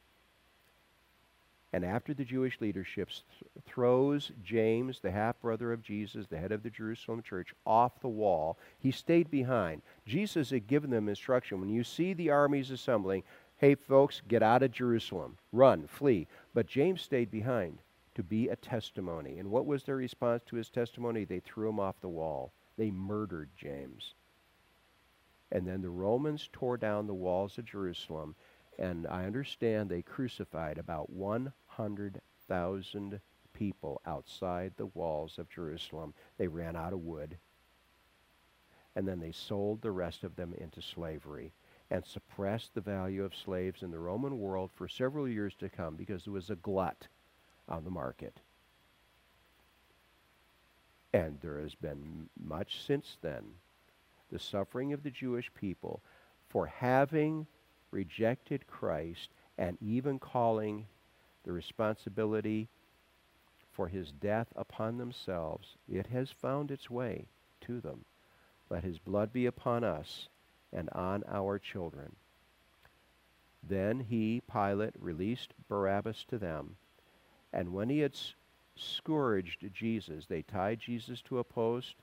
and 1.72 1.84
after 1.84 2.12
the 2.12 2.24
Jewish 2.24 2.60
leadership 2.60 3.08
th- 3.08 3.64
throws 3.64 4.32
James, 4.42 5.00
the 5.00 5.10
half 5.10 5.40
brother 5.40 5.72
of 5.72 5.82
Jesus, 5.82 6.26
the 6.26 6.38
head 6.38 6.50
of 6.50 6.62
the 6.62 6.70
Jerusalem 6.70 7.22
church, 7.22 7.54
off 7.64 8.00
the 8.00 8.08
wall, 8.08 8.58
he 8.78 8.90
stayed 8.90 9.30
behind. 9.30 9.82
Jesus 10.04 10.50
had 10.50 10.66
given 10.66 10.90
them 10.90 11.08
instruction 11.08 11.60
when 11.60 11.70
you 11.70 11.84
see 11.84 12.12
the 12.12 12.30
armies 12.30 12.70
assembling, 12.70 13.22
hey, 13.58 13.76
folks, 13.76 14.20
get 14.26 14.42
out 14.42 14.62
of 14.62 14.72
Jerusalem, 14.72 15.36
run, 15.52 15.86
flee. 15.86 16.26
But 16.54 16.66
James 16.66 17.02
stayed 17.02 17.30
behind 17.30 17.78
to 18.16 18.22
be 18.22 18.48
a 18.48 18.56
testimony. 18.56 19.38
And 19.38 19.50
what 19.50 19.66
was 19.66 19.84
their 19.84 19.96
response 19.96 20.42
to 20.46 20.56
his 20.56 20.70
testimony? 20.70 21.24
They 21.24 21.40
threw 21.40 21.68
him 21.68 21.78
off 21.78 22.00
the 22.00 22.08
wall. 22.08 22.52
They 22.76 22.90
murdered 22.90 23.50
James. 23.56 24.14
And 25.52 25.66
then 25.66 25.82
the 25.82 25.90
Romans 25.90 26.48
tore 26.52 26.76
down 26.76 27.06
the 27.06 27.14
walls 27.14 27.58
of 27.58 27.64
Jerusalem, 27.64 28.34
and 28.78 29.06
I 29.06 29.24
understand 29.24 29.88
they 29.88 30.02
crucified 30.02 30.78
about 30.78 31.10
100,000 31.76 33.20
people 33.52 34.00
outside 34.06 34.72
the 34.76 34.86
walls 34.86 35.38
of 35.38 35.50
Jerusalem. 35.50 36.14
They 36.38 36.48
ran 36.48 36.76
out 36.76 36.92
of 36.92 37.04
wood. 37.04 37.36
And 38.96 39.06
then 39.06 39.20
they 39.20 39.32
sold 39.32 39.82
the 39.82 39.90
rest 39.90 40.24
of 40.24 40.36
them 40.36 40.54
into 40.58 40.82
slavery 40.82 41.52
and 41.90 42.04
suppressed 42.04 42.74
the 42.74 42.80
value 42.80 43.24
of 43.24 43.34
slaves 43.34 43.82
in 43.82 43.90
the 43.90 43.98
Roman 43.98 44.38
world 44.38 44.70
for 44.74 44.88
several 44.88 45.28
years 45.28 45.54
to 45.60 45.68
come 45.68 45.96
because 45.96 46.24
there 46.24 46.32
was 46.32 46.50
a 46.50 46.56
glut 46.56 47.08
on 47.68 47.84
the 47.84 47.90
market. 47.90 48.36
And 51.12 51.38
there 51.40 51.60
has 51.60 51.74
been 51.74 52.28
much 52.42 52.80
since 52.86 53.16
then. 53.20 53.42
The 54.30 54.38
suffering 54.38 54.92
of 54.92 55.02
the 55.02 55.10
Jewish 55.10 55.50
people 55.54 56.00
for 56.48 56.66
having 56.66 57.46
rejected 57.90 58.66
Christ 58.68 59.30
and 59.58 59.76
even 59.80 60.18
calling 60.18 60.86
the 61.44 61.52
responsibility 61.52 62.68
for 63.72 63.88
his 63.88 64.12
death 64.12 64.48
upon 64.56 64.98
themselves, 64.98 65.76
it 65.88 66.06
has 66.08 66.30
found 66.30 66.70
its 66.70 66.90
way 66.90 67.26
to 67.62 67.80
them. 67.80 68.04
Let 68.68 68.84
his 68.84 68.98
blood 68.98 69.32
be 69.32 69.46
upon 69.46 69.84
us 69.84 70.28
and 70.72 70.88
on 70.90 71.24
our 71.28 71.58
children. 71.58 72.14
Then 73.62 74.00
he, 74.00 74.42
Pilate, 74.50 74.94
released 74.98 75.54
Barabbas 75.68 76.24
to 76.28 76.38
them 76.38 76.76
and 77.52 77.72
when 77.72 77.88
he 77.88 78.00
had 78.00 78.16
scourged 78.76 79.68
Jesus, 79.72 80.26
they 80.26 80.42
tied 80.42 80.80
Jesus 80.80 81.20
to 81.22 81.38
a 81.38 81.44
post 81.44 81.96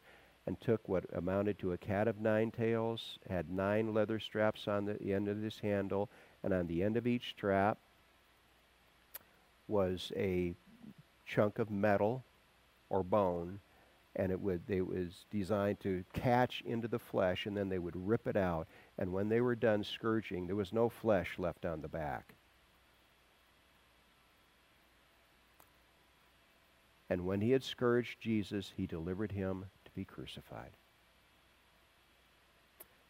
and 0.45 0.59
took 0.59 0.87
what 0.87 1.05
amounted 1.13 1.59
to 1.59 1.73
a 1.73 1.77
cat 1.77 2.07
of 2.07 2.21
nine 2.21 2.51
tails, 2.51 3.19
had 3.29 3.49
nine 3.49 3.93
leather 3.93 4.19
straps 4.19 4.67
on 4.67 4.85
the 4.85 5.13
end 5.13 5.27
of 5.27 5.41
this 5.41 5.59
handle, 5.59 6.09
and 6.43 6.53
on 6.53 6.67
the 6.67 6.83
end 6.83 6.95
of 6.95 7.07
each 7.07 7.31
strap 7.31 7.77
was 9.67 10.11
a 10.15 10.53
chunk 11.25 11.59
of 11.59 11.69
metal 11.69 12.23
or 12.89 13.03
bone, 13.03 13.59
and 14.15 14.31
it 14.31 14.39
would 14.39 14.61
it 14.69 14.85
was 14.87 15.25
designed 15.29 15.79
to 15.81 16.03
catch 16.13 16.61
into 16.65 16.87
the 16.87 16.99
flesh, 16.99 17.45
and 17.45 17.55
then 17.55 17.69
they 17.69 17.79
would 17.79 18.07
rip 18.07 18.27
it 18.27 18.37
out. 18.37 18.67
And 18.97 19.13
when 19.13 19.29
they 19.29 19.41
were 19.41 19.55
done 19.55 19.83
scourging, 19.83 20.47
there 20.47 20.55
was 20.55 20.73
no 20.73 20.89
flesh 20.89 21.35
left 21.37 21.65
on 21.65 21.81
the 21.81 21.87
back. 21.87 22.33
And 27.09 27.25
when 27.25 27.41
he 27.41 27.51
had 27.51 27.63
scourged 27.63 28.19
Jesus, 28.19 28.73
he 28.75 28.85
delivered 28.85 29.31
him 29.31 29.65
to 29.85 29.91
be 29.91 30.03
crucified. 30.03 30.71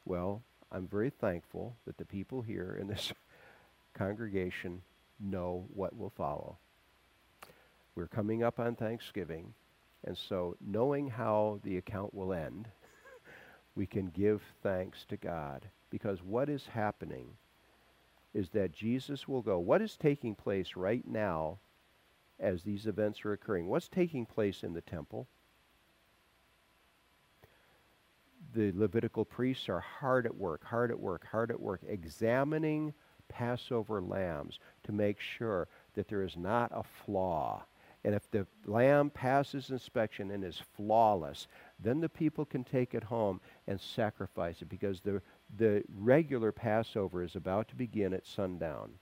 Well, 0.06 0.44
I'm 0.72 0.88
very 0.88 1.10
thankful 1.10 1.76
that 1.86 1.98
the 1.98 2.06
people 2.06 2.42
here 2.42 2.78
in 2.80 2.88
this 2.88 3.12
congregation 3.94 4.82
know 5.20 5.66
what 5.74 5.98
will 5.98 6.10
follow. 6.10 6.58
We're 7.96 8.08
coming 8.08 8.44
up 8.44 8.60
on 8.60 8.76
Thanksgiving, 8.76 9.54
and 10.04 10.18
so 10.18 10.56
knowing 10.66 11.10
how 11.10 11.60
the 11.64 11.78
account 11.78 12.14
will 12.14 12.34
end, 12.34 12.68
we 13.76 13.86
can 13.86 14.08
give 14.08 14.42
thanks 14.62 15.06
to 15.10 15.18
God 15.18 15.66
because 15.90 16.22
what 16.22 16.50
is 16.50 16.68
happening 16.68 17.28
is 18.34 18.50
that 18.50 18.72
Jesus 18.72 19.28
will 19.28 19.42
go. 19.42 19.58
What 19.58 19.82
is 19.82 19.98
taking 19.98 20.36
place 20.36 20.76
right 20.76 21.08
now 21.08 21.58
as 22.40 22.64
these 22.64 22.86
events 22.86 23.26
are 23.26 23.34
occurring. 23.34 23.68
What's 23.68 23.88
taking 23.88 24.26
place 24.26 24.64
in 24.64 24.74
the 24.74 24.82
temple? 24.82 25.28
The 28.54 28.72
Levitical 28.74 29.26
priests 29.26 29.70
are 29.70 29.80
hard 29.80 30.26
at 30.26 30.36
work, 30.36 30.64
hard 30.64 30.92
at 30.92 31.00
work, 31.00 31.26
hard 31.28 31.52
at 31.52 31.60
work, 31.60 31.82
examining 31.88 32.94
Passover 33.30 34.02
lambs 34.02 34.60
to 34.84 34.92
make 34.92 35.20
sure 35.20 35.68
that 35.96 36.08
there 36.08 36.24
is 36.24 36.38
not 36.38 36.72
a 36.74 36.84
flaw. 36.84 37.64
And 38.04 38.16
if 38.16 38.30
the 38.32 38.48
lamb 38.66 39.10
passes 39.10 39.70
inspection 39.70 40.32
and 40.32 40.44
is 40.44 40.62
flawless, 40.76 41.48
then 41.80 42.00
the 42.00 42.10
people 42.10 42.46
can 42.46 42.64
take 42.64 42.94
it 42.94 43.04
home 43.04 43.42
and 43.68 43.80
sacrifice 43.80 44.62
it 44.62 44.70
because 44.70 45.02
the, 45.02 45.22
the 45.58 45.84
regular 45.94 46.52
Passover 46.52 47.24
is 47.24 47.36
about 47.36 47.68
to 47.70 47.76
begin 47.76 48.14
at 48.14 48.26
sundown 48.26 48.94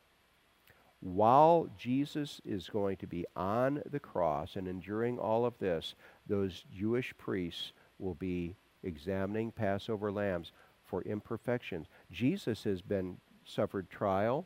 while 1.05 1.69
Jesus 1.77 2.41
is 2.45 2.67
going 2.67 2.97
to 2.97 3.05
be 3.05 3.25
on 3.35 3.83
the 3.91 3.99
cross 3.99 4.55
and 4.55 4.67
enduring 4.67 5.19
all 5.19 5.45
of 5.45 5.57
this, 5.59 5.93
those 6.27 6.65
Jewish 6.75 7.13
priests 7.17 7.73
will 7.99 8.15
be 8.15 8.55
examining 8.81 9.51
Passover 9.51 10.11
lambs 10.11 10.51
for 10.83 11.03
imperfections. 11.03 11.85
Jesus 12.11 12.63
has 12.63 12.81
been 12.81 13.17
suffered 13.45 13.89
trial 13.89 14.45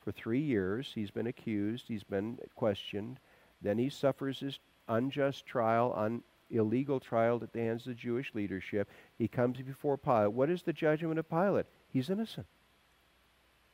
for 0.00 0.12
three 0.12 0.40
years. 0.40 0.92
He's 0.94 1.10
been 1.10 1.26
accused. 1.26 1.86
He's 1.88 2.04
been 2.04 2.38
questioned. 2.54 3.18
Then 3.60 3.78
he 3.78 3.90
suffers 3.90 4.40
his 4.40 4.58
unjust 4.88 5.44
trial, 5.46 5.92
un, 5.96 6.22
illegal 6.50 6.98
trial 7.00 7.40
at 7.42 7.52
the 7.52 7.60
hands 7.60 7.82
of 7.82 7.88
the 7.88 7.94
Jewish 7.94 8.34
leadership. 8.34 8.88
He 9.18 9.28
comes 9.28 9.58
before 9.58 9.98
Pilate. 9.98 10.32
What 10.32 10.50
is 10.50 10.62
the 10.62 10.72
judgment 10.72 11.18
of 11.18 11.28
Pilate? 11.28 11.66
He's 11.88 12.08
innocent. 12.08 12.46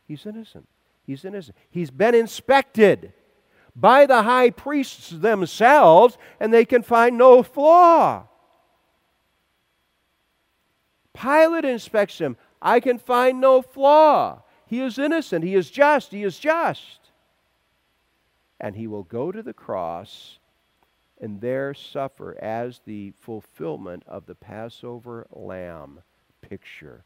He's 0.06 0.26
innocent. 0.26 0.68
He's 1.04 1.24
innocent. 1.24 1.56
He's 1.70 1.90
been 1.90 2.14
inspected 2.14 3.12
by 3.74 4.06
the 4.06 4.22
high 4.22 4.50
priests 4.50 5.10
themselves, 5.10 6.16
and 6.40 6.52
they 6.52 6.64
can 6.64 6.82
find 6.82 7.18
no 7.18 7.42
flaw. 7.42 8.26
Pilate 11.14 11.64
inspects 11.64 12.18
him. 12.18 12.36
I 12.66 12.80
can 12.80 12.98
find 12.98 13.40
no 13.40 13.62
flaw. 13.62 14.42
He 14.66 14.80
is 14.80 14.98
innocent. 14.98 15.44
He 15.44 15.54
is 15.54 15.70
just. 15.70 16.10
He 16.10 16.24
is 16.24 16.36
just. 16.36 16.98
And 18.58 18.74
he 18.74 18.88
will 18.88 19.04
go 19.04 19.30
to 19.30 19.40
the 19.40 19.52
cross 19.52 20.40
and 21.20 21.40
there 21.40 21.74
suffer 21.74 22.36
as 22.42 22.80
the 22.84 23.12
fulfillment 23.12 24.02
of 24.08 24.26
the 24.26 24.34
Passover 24.34 25.28
lamb 25.30 26.00
picture. 26.40 27.04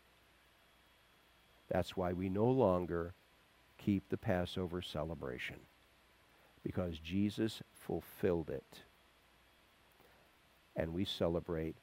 That's 1.69 1.95
why 1.95 2.15
we 2.15 2.31
no 2.31 2.47
longer 2.47 3.13
keep 3.77 4.09
the 4.09 4.17
Passover 4.17 4.81
celebration 4.81 5.57
because 6.65 6.99
Jesus 6.99 7.61
fulfilled 7.75 8.49
it. 8.49 8.81
And 10.75 10.95
we 10.95 11.05
celebrate 11.05 11.77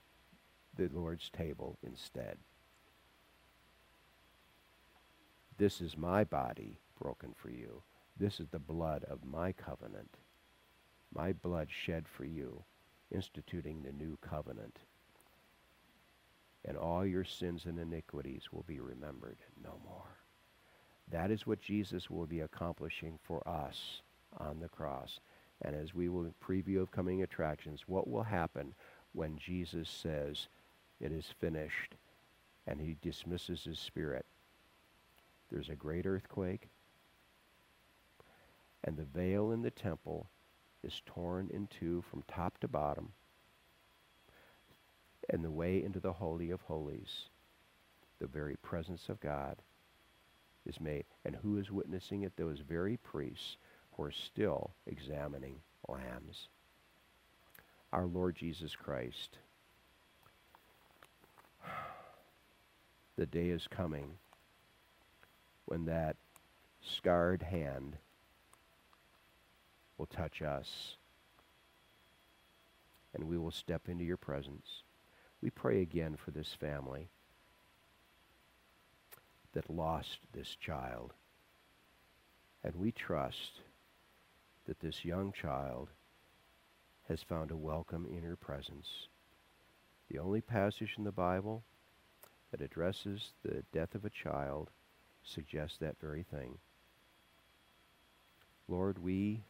the 0.76 0.90
Lord's 0.92 1.30
table 1.30 1.78
instead. 1.84 2.38
This 5.58 5.82
is 5.82 5.98
my 5.98 6.24
body 6.24 6.78
broken 7.00 7.34
for 7.34 7.50
you. 7.50 7.82
This 8.20 8.40
is 8.40 8.48
the 8.50 8.60
blood 8.60 9.04
of 9.10 9.26
my 9.26 9.52
covenant, 9.52 10.18
my 11.14 11.34
blood 11.34 11.68
shed 11.72 12.06
for 12.08 12.26
you, 12.26 12.64
instituting 13.12 13.82
the 13.82 13.92
new 13.92 14.18
covenant. 14.22 14.80
And 16.66 16.78
all 16.78 17.06
your 17.06 17.24
sins 17.24 17.66
and 17.66 17.80
iniquities 17.80 18.50
will 18.52 18.66
be 18.68 18.80
remembered 18.80 19.38
no 19.64 19.80
more. 19.86 20.18
That 21.10 21.32
is 21.32 21.48
what 21.48 21.62
Jesus 21.62 22.10
will 22.10 22.26
be 22.26 22.42
accomplishing 22.42 23.18
for 23.24 23.48
us 23.48 24.02
on 24.38 24.60
the 24.60 24.68
cross. 24.68 25.20
And 25.62 25.76
as 25.76 25.94
we 25.94 26.10
will 26.10 26.34
preview 26.46 26.82
of 26.82 26.92
coming 26.92 27.24
attractions, 27.24 27.84
what 27.88 28.08
will 28.08 28.24
happen 28.24 28.74
when 29.14 29.38
Jesus 29.38 29.90
says, 29.90 30.50
It 31.00 31.12
is 31.12 31.34
finished, 31.40 31.96
and 32.68 32.82
he 32.82 32.98
dismisses 33.02 33.64
his 33.64 33.80
spirit? 33.80 34.26
There's 35.52 35.70
a 35.70 35.76
great 35.76 36.06
earthquake, 36.06 36.70
and 38.84 38.98
the 38.98 39.06
veil 39.06 39.52
in 39.52 39.62
the 39.62 39.72
temple 39.72 40.30
is 40.84 41.02
torn 41.06 41.50
in 41.54 41.68
two 41.68 42.04
from 42.10 42.24
top 42.28 42.58
to 42.60 42.68
bottom, 42.68 43.14
and 45.30 45.44
the 45.44 45.52
way 45.52 45.84
into 45.84 46.00
the 46.00 46.14
Holy 46.14 46.52
of 46.52 46.62
Holies, 46.62 47.30
the 48.20 48.28
very 48.28 48.56
presence 48.58 49.10
of 49.10 49.20
God, 49.20 49.58
is 50.66 50.80
made. 50.80 51.06
And 51.26 51.36
who 51.36 51.58
is 51.58 51.72
witnessing 51.72 52.24
it? 52.24 52.34
Those 52.36 52.60
very 52.60 52.98
priests 52.98 53.58
who 53.92 54.04
are 54.04 54.12
still 54.12 54.72
examining 54.86 55.62
lambs. 55.88 56.50
our 57.94 58.06
Lord 58.06 58.36
Jesus 58.36 58.76
Christ. 58.76 59.38
The 63.18 63.26
day 63.26 63.50
is 63.50 63.68
coming 63.68 64.12
when 65.68 65.86
that 65.86 66.16
scarred 66.82 67.44
hand 67.44 67.98
will 69.98 70.06
touch 70.06 70.42
us 70.42 70.96
and 73.14 73.26
we 73.26 73.38
will 73.38 73.52
step 73.52 73.90
into 73.90 74.06
your 74.06 74.18
presence. 74.18 74.84
We 75.42 75.50
pray 75.50 75.82
again 75.82 76.16
for 76.16 76.32
this 76.32 76.54
family 76.54 77.10
that 79.54 79.70
lost 79.70 80.20
this 80.34 80.56
child. 80.56 81.14
And 82.64 82.76
we 82.76 82.92
trust 82.92 83.62
that 84.68 84.80
this 84.80 85.04
young 85.04 85.34
child 85.34 85.90
has 87.10 87.24
found 87.24 87.52
a 87.52 87.58
welcome 87.58 88.06
in 88.06 88.24
your 88.24 88.36
presence. 88.36 89.08
The 90.10 90.20
only 90.20 90.42
passage 90.42 90.96
in 90.98 91.04
the 91.04 91.12
Bible 91.12 91.64
that 92.52 92.62
addresses 92.62 93.34
the 93.44 93.64
death 93.74 93.96
of 93.96 94.06
a 94.06 94.10
child 94.10 94.70
suggests 95.28 95.78
that 95.78 96.00
very 96.00 96.24
thing. 96.24 96.58
Lord, 98.68 99.02
we 99.02 99.44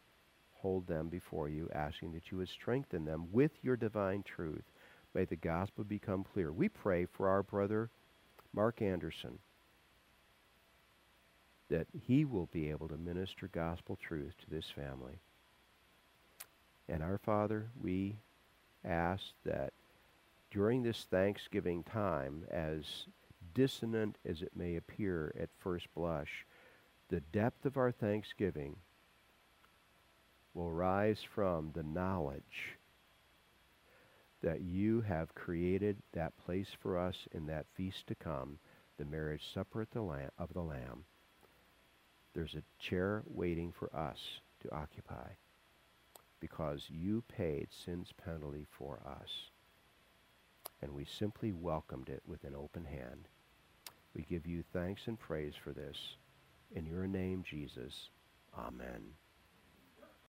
hold 0.53 0.87
them 0.87 1.07
before 1.09 1.49
you, 1.49 1.69
asking 1.73 2.13
that 2.13 2.31
you 2.31 2.37
would 2.37 2.49
strengthen 2.49 3.05
them 3.05 3.27
with 3.31 3.51
your 3.61 3.75
divine 3.75 4.23
truth. 4.23 4.63
May 5.13 5.25
the 5.25 5.35
gospel 5.35 5.83
become 5.83 6.23
clear. 6.23 6.51
We 6.51 6.69
pray 6.69 7.05
for 7.05 7.29
our 7.29 7.43
brother 7.43 7.89
Mark 8.53 8.81
Anderson 8.81 9.39
that 11.69 11.87
he 12.07 12.23
will 12.25 12.47
be 12.51 12.69
able 12.69 12.87
to 12.87 12.97
minister 12.97 13.49
gospel 13.51 13.97
truth 14.01 14.33
to 14.39 14.49
this 14.49 14.69
family. 14.69 15.19
And 16.87 17.03
our 17.03 17.17
Father, 17.17 17.67
we 17.81 18.15
ask 18.85 19.23
that 19.43 19.73
during 20.49 20.83
this 20.83 21.05
Thanksgiving 21.09 21.83
time, 21.83 22.43
as 22.49 22.83
dissonant 23.57 24.19
as 24.23 24.43
it 24.43 24.51
may 24.55 24.75
appear 24.75 25.33
at 25.39 25.49
first 25.57 25.87
blush, 25.95 26.45
the 27.09 27.21
depth 27.31 27.65
of 27.65 27.75
our 27.75 27.91
thanksgiving 27.91 28.75
will 30.53 30.69
rise 30.71 31.23
from 31.33 31.71
the 31.73 31.81
knowledge 31.81 32.77
that 34.43 34.61
you 34.61 35.01
have 35.01 35.33
created 35.33 35.97
that 36.13 36.37
place 36.37 36.69
for 36.79 36.99
us 36.99 37.27
in 37.31 37.47
that 37.47 37.65
feast 37.73 38.05
to 38.05 38.13
come, 38.13 38.59
the 38.99 39.05
marriage 39.05 39.51
supper 39.51 39.87
the 39.91 40.03
of 40.37 40.53
the 40.53 40.61
Lamb. 40.61 41.03
There's 42.35 42.53
a 42.53 42.83
chair 42.83 43.23
waiting 43.25 43.71
for 43.71 43.89
us 43.95 44.19
to 44.61 44.71
occupy 44.71 45.29
because 46.39 46.83
you 46.89 47.23
paid 47.27 47.69
sin's 47.71 48.11
penalty 48.23 48.67
for 48.69 48.99
us. 49.03 49.49
And 50.79 50.93
we 50.93 51.05
simply 51.05 51.51
welcomed 51.51 52.09
it 52.09 52.21
with 52.27 52.43
an 52.43 52.53
open 52.55 52.85
hand. 52.85 53.27
We 54.17 54.23
give 54.23 54.47
you 54.47 54.63
thanks 54.73 55.03
and 55.05 55.19
praise 55.19 55.53
for 55.63 55.73
this. 55.73 55.95
In 56.75 56.87
your 56.87 57.05
name, 57.05 57.43
Jesus. 57.47 57.93
Amen. 58.57 59.03